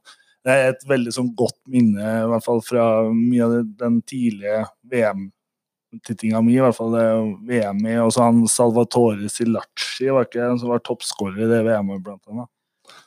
det 0.47 0.55
er 0.55 0.71
et 0.71 0.85
veldig 0.89 1.13
sånn 1.13 1.33
godt 1.37 1.59
minne, 1.69 2.01
i 2.01 2.29
hvert 2.31 2.45
fall 2.45 2.61
fra 2.65 2.85
mye 3.13 3.45
av 3.45 3.57
den 3.81 3.99
tidlige 4.09 4.63
VM-tittinga 5.93 6.43
mi. 6.43 6.57
i 6.57 6.61
hvert 6.61 6.77
fall 6.77 6.93
det 6.93 7.07
VM 7.49 7.87
i, 7.87 7.97
Og 7.99 8.13
så 8.13 8.23
han 8.23 8.47
Salvatore 8.49 9.29
Silacci 9.29 10.09
var 10.11 10.27
ikke 10.27 10.59
som 10.59 10.69
var 10.69 10.81
toppskårer 10.85 11.45
i 11.45 11.51
det 11.51 11.65
VM-et, 11.65 12.03
blant 12.03 12.23
annet. 12.29 12.49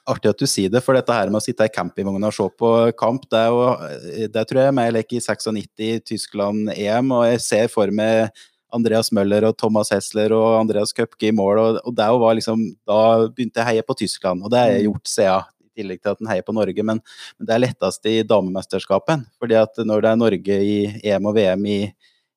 Artig 0.05 0.29
at 0.29 0.37
du 0.37 0.45
sier 0.45 0.69
det, 0.69 0.81
for 0.83 0.93
dette 0.93 1.13
her 1.13 1.29
med 1.29 1.39
å 1.39 1.43
sitte 1.43 1.65
i 1.65 1.73
campingvogn 1.73 2.23
og 2.25 2.33
se 2.33 2.45
på 2.57 2.69
kamp, 2.97 3.25
det, 3.29 3.37
er 3.37 3.49
jo, 3.49 4.27
det 4.33 4.43
tror 4.49 4.61
jeg 4.61 4.73
er 4.73 4.87
eller 4.87 5.05
ikke 5.05 5.17
i 5.17 5.23
96 5.23 6.05
Tyskland-EM, 6.05 7.11
og 7.11 7.25
jeg 7.29 7.41
ser 7.41 7.71
for 7.71 7.89
meg 7.93 8.29
Andreas 8.73 9.11
Møller 9.11 9.45
og 9.49 9.57
Thomas 9.59 9.91
Hessler 9.91 10.33
og 10.35 10.59
Andreas 10.59 10.93
Køpke 10.95 11.29
i 11.29 11.33
mål. 11.35 11.59
og, 11.59 11.79
og 11.89 12.21
var 12.21 12.37
liksom, 12.37 12.63
Da 12.87 13.27
begynte 13.27 13.59
jeg 13.59 13.65
å 13.65 13.69
heie 13.71 13.87
på 13.87 13.97
Tyskland, 13.99 14.45
og 14.45 14.53
det 14.53 14.61
har 14.61 14.71
jeg 14.71 14.85
mm. 14.85 14.87
gjort 14.91 15.11
siden. 15.15 15.49
I 15.71 15.81
tillegg 15.81 16.01
til 16.01 16.11
at 16.11 16.21
en 16.21 16.27
heier 16.27 16.43
på 16.43 16.53
Norge, 16.55 16.83
men, 16.83 16.99
men, 17.37 17.47
det 17.47 17.53
er 17.55 17.61
lettest 17.63 18.07
i 18.09 18.17
damemesterskapet. 18.27 19.27
fordi 19.39 19.55
at 19.55 19.77
når 19.87 20.01
det 20.03 20.09
er 20.09 20.19
Norge 20.19 20.57
i 20.67 20.77
EM 20.99 21.29
og 21.29 21.37
VM 21.37 21.67
i, 21.71 21.81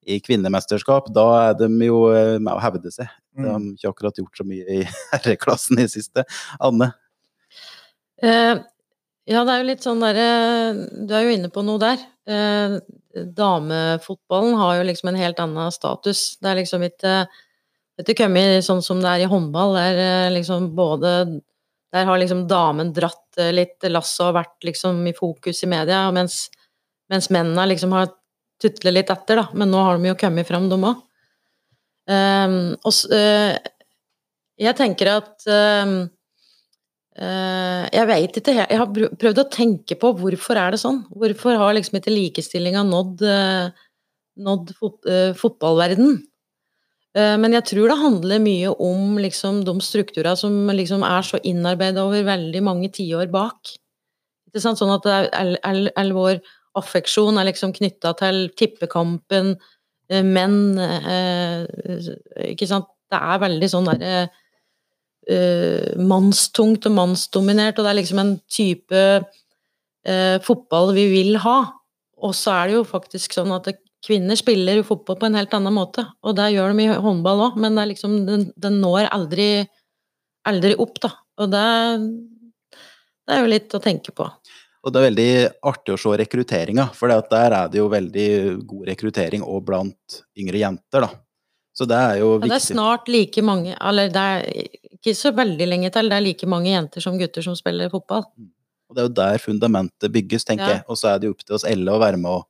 i 0.06 0.20
kvinnemesterskap, 0.24 1.08
da 1.14 1.26
er 1.50 1.56
de 1.58 1.68
jo 1.86 2.04
eh, 2.12 2.36
med 2.38 2.52
å 2.54 2.62
hevde 2.62 2.92
seg. 2.94 3.10
De 3.34 3.46
har 3.46 3.58
mm. 3.60 3.72
ikke 3.76 3.90
akkurat 3.90 4.20
gjort 4.20 4.38
så 4.40 4.46
mye 4.46 4.78
i 4.80 4.82
herreklassen 5.12 5.80
i 5.82 5.88
siste. 5.90 6.26
Anne? 6.62 6.92
Eh, 8.22 8.54
ja, 9.24 9.40
det 9.40 9.54
er 9.54 9.62
jo 9.62 9.68
litt 9.70 9.84
sånn 9.84 10.02
derre 10.04 10.26
Du 11.08 11.14
er 11.16 11.24
jo 11.24 11.32
inne 11.34 11.50
på 11.52 11.64
noe 11.64 11.80
der. 11.80 12.02
Eh, 12.28 12.76
damefotballen 13.14 14.56
har 14.58 14.78
jo 14.78 14.86
liksom 14.90 15.10
en 15.10 15.20
helt 15.20 15.40
annen 15.42 15.72
status. 15.74 16.34
Det 16.40 16.50
er 16.50 16.60
liksom 16.62 16.86
ikke 16.86 17.16
Dette 17.94 18.16
kommer 18.18 18.58
sånn 18.64 18.82
som 18.82 18.98
det 19.02 19.10
er 19.10 19.22
i 19.22 19.30
håndball, 19.30 19.76
der 19.78 20.00
er 20.02 20.32
liksom 20.34 20.72
både 20.76 21.14
Der 21.94 22.08
har 22.08 22.18
liksom 22.18 22.46
damen 22.50 22.92
dratt 22.94 23.38
eh, 23.38 23.52
litt 23.54 23.86
lasset 23.88 24.26
og 24.28 24.36
vært 24.40 24.66
liksom 24.66 25.04
i 25.06 25.14
fokus 25.16 25.62
i 25.62 25.70
media, 25.70 26.08
mens, 26.12 26.48
mens 27.12 27.30
mennene 27.30 27.68
liksom 27.70 27.94
har 27.94 28.10
tutlet 28.62 28.94
litt 28.94 29.12
etter, 29.12 29.42
da. 29.42 29.48
Men 29.54 29.72
nå 29.72 29.82
har 29.86 29.98
de 29.98 30.12
jo 30.12 30.18
kommet 30.20 30.48
fram, 30.48 30.68
de 30.70 30.78
òg. 30.78 31.02
Um, 32.04 32.12
ehm, 32.14 32.58
og 32.84 32.98
uh, 33.16 33.54
jeg 34.60 34.76
tenker 34.76 35.08
at 35.14 35.46
um, 35.48 35.94
Uh, 37.14 37.86
jeg 37.94 38.08
veit 38.10 38.36
ikke 38.40 38.52
Jeg 38.56 38.74
har 38.80 38.88
prøvd 38.90 39.38
å 39.38 39.46
tenke 39.46 39.94
på 39.94 40.08
hvorfor 40.18 40.58
er 40.58 40.74
det 40.74 40.80
sånn. 40.82 41.04
Hvorfor 41.14 41.54
har 41.60 41.76
liksom 41.76 42.00
ikke 42.00 42.10
likestillinga 42.10 42.82
nådd, 42.88 43.22
uh, 43.22 43.68
nådd 44.42 44.72
fot, 44.80 44.98
uh, 45.06 45.32
fotballverden? 45.38 46.22
men 47.14 47.52
jeg 47.54 47.62
tror 47.68 47.92
det 47.92 47.94
handler 48.00 48.40
mye 48.42 48.70
om 48.82 49.20
liksom 49.22 49.60
de 49.62 49.72
strukturene 49.86 50.34
som 50.34 50.72
liksom 50.74 51.04
er 51.06 51.22
så 51.22 51.38
innarbeida 51.46 52.02
over 52.02 52.24
veldig 52.26 52.62
mange 52.66 52.88
tiår 52.90 53.28
bak. 53.30 53.70
Sånn 54.58 54.90
at 54.90 55.06
all, 55.06 56.10
vår 56.16 56.40
affeksjon 56.78 57.38
er 57.38 57.48
liksom 57.50 57.74
knytta 57.76 58.14
til 58.18 58.48
tippekampen, 58.58 59.54
menn 60.24 60.56
Ikke 62.44 62.66
sant? 62.68 62.90
Det 63.08 63.16
er 63.16 63.38
veldig 63.40 63.68
sånn 63.70 63.86
derre 63.88 64.16
uh, 65.30 66.02
mannstungt 66.02 66.84
og 66.90 66.96
mannsdominert, 66.96 67.78
og 67.78 67.86
det 67.86 67.92
er 67.92 67.98
liksom 68.00 68.20
en 68.22 68.36
type 68.50 69.06
fotball 70.44 70.90
vi 70.92 71.06
vil 71.08 71.38
ha. 71.40 71.58
Og 72.20 72.34
så 72.36 72.52
er 72.52 72.68
det 72.68 72.74
jo 72.76 72.82
faktisk 72.84 73.32
sånn 73.32 73.52
at 73.54 73.70
kvinner 74.04 74.36
spiller 74.38 74.82
fotball 74.84 75.18
på 75.20 75.28
en 75.28 75.38
helt 75.38 75.54
annen 75.56 75.74
måte, 75.74 76.04
og 76.24 76.36
det 76.38 76.50
gjør 76.54 76.74
de 76.74 76.84
i 76.86 76.98
håndball 77.06 77.46
òg, 77.48 77.58
men 77.60 77.76
det 77.76 77.84
er 77.84 77.90
liksom, 77.94 78.16
den, 78.28 78.46
den, 78.60 78.78
når 78.82 79.08
aldri, 79.14 79.48
aldri 80.48 80.74
opp, 80.80 81.00
da. 81.04 81.10
Og 81.40 81.50
det, 81.52 81.64
det 83.24 83.36
er 83.36 83.42
jo 83.42 83.52
litt 83.52 83.76
å 83.76 83.82
tenke 83.82 84.14
på. 84.16 84.28
Og 84.84 84.92
det 84.92 85.00
er 85.00 85.06
veldig 85.08 85.28
artig 85.70 85.94
å 85.94 86.00
se 86.00 86.16
rekrutteringa, 86.20 86.90
for 86.92 87.08
der 87.08 87.54
er 87.56 87.70
det 87.72 87.80
jo 87.80 87.86
veldig 87.92 88.28
god 88.68 88.88
rekruttering 88.90 89.44
og 89.46 89.62
blant 89.64 90.18
yngre 90.36 90.60
jenter, 90.60 91.06
da. 91.06 91.12
Så 91.74 91.88
det 91.90 91.96
er 91.98 92.18
jo 92.20 92.34
viktig. 92.36 92.50
Ja, 92.50 92.52
det 92.52 92.60
er 92.60 92.66
snart 92.66 93.08
like 93.10 93.42
mange, 93.42 93.72
eller 93.80 94.12
det 94.12 94.24
er 94.34 94.44
ikke 94.94 95.16
så 95.18 95.32
veldig 95.34 95.66
lenge 95.72 95.90
til. 95.94 96.10
Det 96.12 96.18
er 96.18 96.26
like 96.26 96.48
mange 96.50 96.70
jenter 96.70 97.02
som 97.02 97.16
gutter 97.18 97.44
som 97.44 97.56
spiller 97.58 97.90
fotball. 97.92 98.28
Mm. 98.36 98.50
Og 98.88 98.94
det 98.96 99.02
er 99.02 99.08
jo 99.08 99.14
der 99.16 99.42
fundamentet 99.42 100.12
bygges, 100.14 100.46
tenker 100.46 100.68
ja. 100.68 100.76
jeg. 100.76 100.84
Og 100.86 101.00
så 101.00 101.10
er 101.10 101.20
det 101.20 101.28
jo 101.28 101.34
opp 101.34 101.42
til 101.42 101.56
oss 101.56 101.66
alle 101.66 101.94
å 101.94 102.02
være 102.02 102.20
med 102.20 102.30
og, 102.30 102.44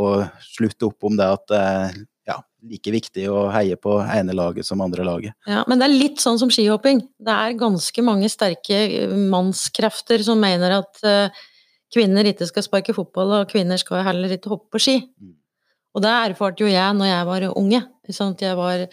og 0.00 0.44
slutte 0.50 0.90
opp 0.90 1.08
om 1.08 1.16
det 1.16 1.28
at 1.38 1.46
det 1.48 1.60
er 1.70 2.00
ja, 2.30 2.36
like 2.68 2.92
viktig 2.92 3.24
å 3.32 3.46
heie 3.54 3.78
på 3.80 3.96
ene 4.02 4.34
laget 4.36 4.68
som 4.68 4.82
andre 4.84 5.06
laget. 5.06 5.38
Ja, 5.48 5.62
men 5.70 5.80
det 5.80 5.88
er 5.88 5.96
litt 5.96 6.20
sånn 6.20 6.40
som 6.42 6.52
skihopping. 6.52 7.00
Det 7.16 7.38
er 7.46 7.56
ganske 7.62 8.04
mange 8.04 8.28
sterke 8.32 9.06
mannskrefter 9.30 10.26
som 10.26 10.42
mener 10.42 10.82
at 10.82 11.00
uh, 11.06 11.46
kvinner 11.92 12.28
ikke 12.30 12.46
skal 12.48 12.64
sparke 12.66 12.94
fotball, 12.96 13.40
og 13.40 13.50
kvinner 13.50 13.80
skal 13.80 14.04
heller 14.06 14.32
ikke 14.36 14.52
hoppe 14.52 14.70
på 14.74 14.82
ski. 14.82 14.96
Mm. 15.20 15.36
Og 15.94 16.04
det 16.04 16.10
erfarte 16.10 16.62
jo 16.62 16.70
jeg 16.70 16.96
når 16.96 17.08
jeg 17.10 17.30
var 17.30 17.46
unge. 17.50 17.80
Jeg 18.10 18.58
var 18.58 18.86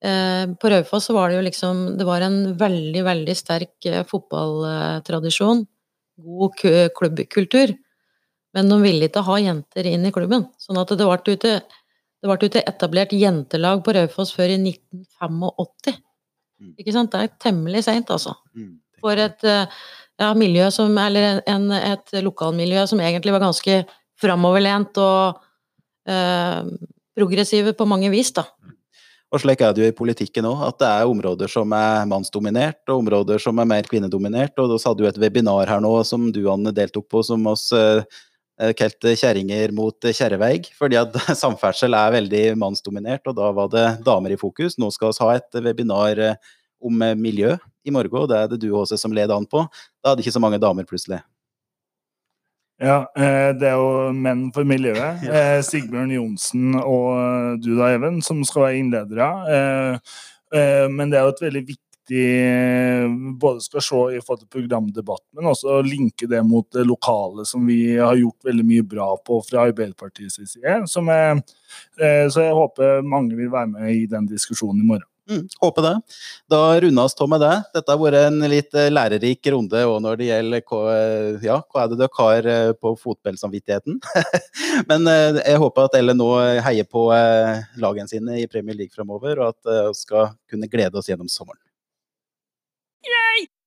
Eh, 0.00 0.44
på 0.56 0.70
Raufoss 0.72 1.10
så 1.10 1.12
var 1.12 1.28
det 1.28 1.36
jo 1.36 1.42
liksom 1.44 1.80
Det 2.00 2.06
var 2.08 2.22
en 2.24 2.54
veldig, 2.56 3.02
veldig 3.04 3.34
sterk 3.36 3.84
eh, 3.84 4.00
fotballtradisjon. 4.08 5.66
God 6.24 6.56
klubbkultur. 6.96 7.74
Men 8.56 8.72
de 8.72 8.78
ville 8.82 9.08
ikke 9.10 9.24
ha 9.26 9.36
jenter 9.38 9.86
inn 9.86 10.06
i 10.08 10.12
klubben. 10.12 10.48
Sånn 10.58 10.80
at 10.80 10.90
det 10.96 11.04
ble 11.06 11.36
ute, 11.36 11.52
det 11.60 12.30
ble 12.30 12.48
ute 12.48 12.64
etablert 12.66 13.12
jentelag 13.14 13.84
på 13.84 13.94
Raufoss 13.94 14.32
før 14.36 14.56
i 14.56 14.58
1985. 14.58 16.00
Mm. 16.60 16.72
Ikke 16.80 16.96
sant? 16.96 17.12
Det 17.12 17.20
er 17.20 17.36
temmelig 17.40 17.84
seint, 17.86 18.10
altså. 18.12 18.34
Mm, 18.56 18.74
For 19.00 19.20
et 19.20 19.46
eh, 19.48 19.80
ja, 20.20 20.30
miljø 20.36 20.68
som 20.74 20.96
Eller 21.00 21.40
en, 21.48 21.70
et 21.72 22.16
lokalmiljø 22.24 22.86
som 22.90 23.00
egentlig 23.00 23.34
var 23.34 23.44
ganske 23.44 23.82
framoverlent 24.20 24.98
og 25.00 25.40
eh, 26.08 26.64
progressive 27.16 27.72
på 27.76 27.88
mange 27.88 28.10
vis, 28.12 28.32
da. 28.36 28.46
Og 29.30 29.38
slik 29.44 29.60
er 29.62 29.74
det 29.74 29.84
jo 29.84 29.90
i 29.92 29.94
politikken 29.94 30.48
òg, 30.48 30.64
at 30.66 30.80
det 30.82 30.88
er 30.90 31.10
områder 31.10 31.50
som 31.50 31.70
er 31.76 32.08
mannsdominert, 32.10 32.80
og 32.88 33.04
områder 33.04 33.38
som 33.42 33.60
er 33.62 33.68
mer 33.70 33.86
kvinnedominert. 33.86 34.58
Og 34.58 34.74
så 34.74 34.90
hadde 34.90 35.04
du 35.04 35.06
et 35.06 35.20
webinar 35.22 35.70
her 35.70 35.82
nå 35.82 35.92
som 36.06 36.26
du, 36.34 36.42
Anne, 36.50 36.74
deltok 36.74 37.06
på, 37.12 37.22
som 37.26 37.46
oss 37.46 37.68
eh, 37.76 38.02
kalte 38.76 39.14
'Kjerringer 39.14 39.70
mot 39.72 39.94
kjerreveig'. 39.94 40.72
Fordi 40.76 40.98
at 40.98 41.14
samferdsel 41.44 41.94
er 41.94 42.16
veldig 42.18 42.44
mannsdominert, 42.58 43.22
og 43.30 43.38
da 43.38 43.52
var 43.54 43.70
det 43.70 43.86
damer 44.06 44.34
i 44.34 44.40
fokus. 44.40 44.76
Nå 44.82 44.90
skal 44.90 45.14
vi 45.14 45.22
ha 45.22 45.36
et 45.38 45.62
webinar 45.62 46.18
eh, 46.18 46.50
om 46.80 47.04
miljø 47.20 47.56
i 47.84 47.92
morgen, 47.94 48.22
og 48.22 48.30
det 48.30 48.38
er 48.38 48.48
det 48.52 48.62
du 48.62 48.70
også 48.76 48.98
som 49.00 49.12
leder 49.16 49.36
an 49.36 49.48
på. 49.48 49.64
Da 50.00 50.12
hadde 50.12 50.24
ikke 50.24 50.34
så 50.34 50.42
mange 50.42 50.60
damer 50.62 50.88
plutselig. 50.88 51.20
Ja, 52.80 53.12
eh, 53.16 53.50
det 53.60 53.68
er 53.68 53.76
jo 53.76 54.08
Menn 54.16 54.48
for 54.56 54.64
miljøet. 54.64 55.20
Eh, 55.36 55.60
Sigbjørn 55.64 56.14
Johnsen 56.14 56.78
og 56.80 57.12
eh, 57.18 57.52
du 57.60 57.74
da, 57.76 57.92
Even, 57.92 58.22
som 58.24 58.40
skal 58.48 58.68
være 58.68 58.80
innledere. 58.80 59.28
Men 60.90 61.12
det 61.12 61.18
er 61.18 61.28
jo 61.28 61.34
et 61.36 61.44
veldig 61.44 61.60
viktig 61.68 61.88
både 63.38 63.62
skal 63.62 63.84
se 63.86 64.00
i 64.16 64.22
forhold 64.24 64.40
til 64.40 64.48
programdebatt, 64.50 65.22
men 65.36 65.46
også 65.46 65.76
linke 65.86 66.26
det 66.26 66.40
mot 66.42 66.66
det 66.74 66.82
lokale, 66.88 67.44
som 67.46 67.62
vi 67.68 67.92
har 68.00 68.18
gjort 68.18 68.48
veldig 68.48 68.64
mye 68.66 68.86
bra 68.96 69.06
på 69.22 69.38
fra 69.46 69.68
Arbeiderpartiets 69.68 70.40
side. 70.40 70.64
Er, 70.66 70.82
så 70.90 72.42
jeg 72.42 72.56
håper 72.58 73.06
mange 73.06 73.38
vil 73.38 73.52
være 73.52 73.70
med 73.76 73.94
i 73.94 74.08
den 74.10 74.26
diskusjonen 74.26 74.82
i 74.82 74.88
morgen. 74.88 75.09
Mm, 75.30 75.46
håper 75.60 75.82
det. 75.82 76.00
Da 76.50 76.80
runder 76.80 77.04
oss 77.04 77.14
av 77.20 77.28
med 77.30 77.40
det. 77.40 77.52
Dette 77.74 77.92
har 77.94 78.00
vært 78.00 78.18
en 78.26 78.40
litt 78.50 78.74
eh, 78.74 78.88
lærerik 78.90 79.46
runde 79.54 79.82
òg 79.86 80.00
når 80.02 80.18
det 80.18 80.26
gjelder 80.26 80.64
hva, 80.66 80.80
eh, 80.96 81.44
ja, 81.46 81.60
hva 81.70 81.84
er 81.84 81.92
det 81.92 81.98
dere 82.00 82.16
har 82.18 82.48
eh, 82.50 82.72
på 82.74 82.94
fotballsamvittigheten. 82.98 84.00
Men 84.90 85.06
jeg 85.38 85.62
håper 85.62 85.86
at 85.86 85.98
alle 86.00 86.16
nå 86.18 86.30
heier 86.66 86.88
på 86.90 87.06
lagene 87.78 88.10
sine 88.10 88.40
i 88.42 88.48
Premier 88.50 88.78
League 88.80 88.94
fremover, 88.96 89.38
og 89.38 89.54
at 89.54 89.72
vi 89.92 90.02
skal 90.02 90.34
kunne 90.50 90.70
glede 90.72 90.98
oss 90.98 91.10
gjennom 91.12 91.30
sommeren. 91.30 91.62
Yay! 93.06 93.50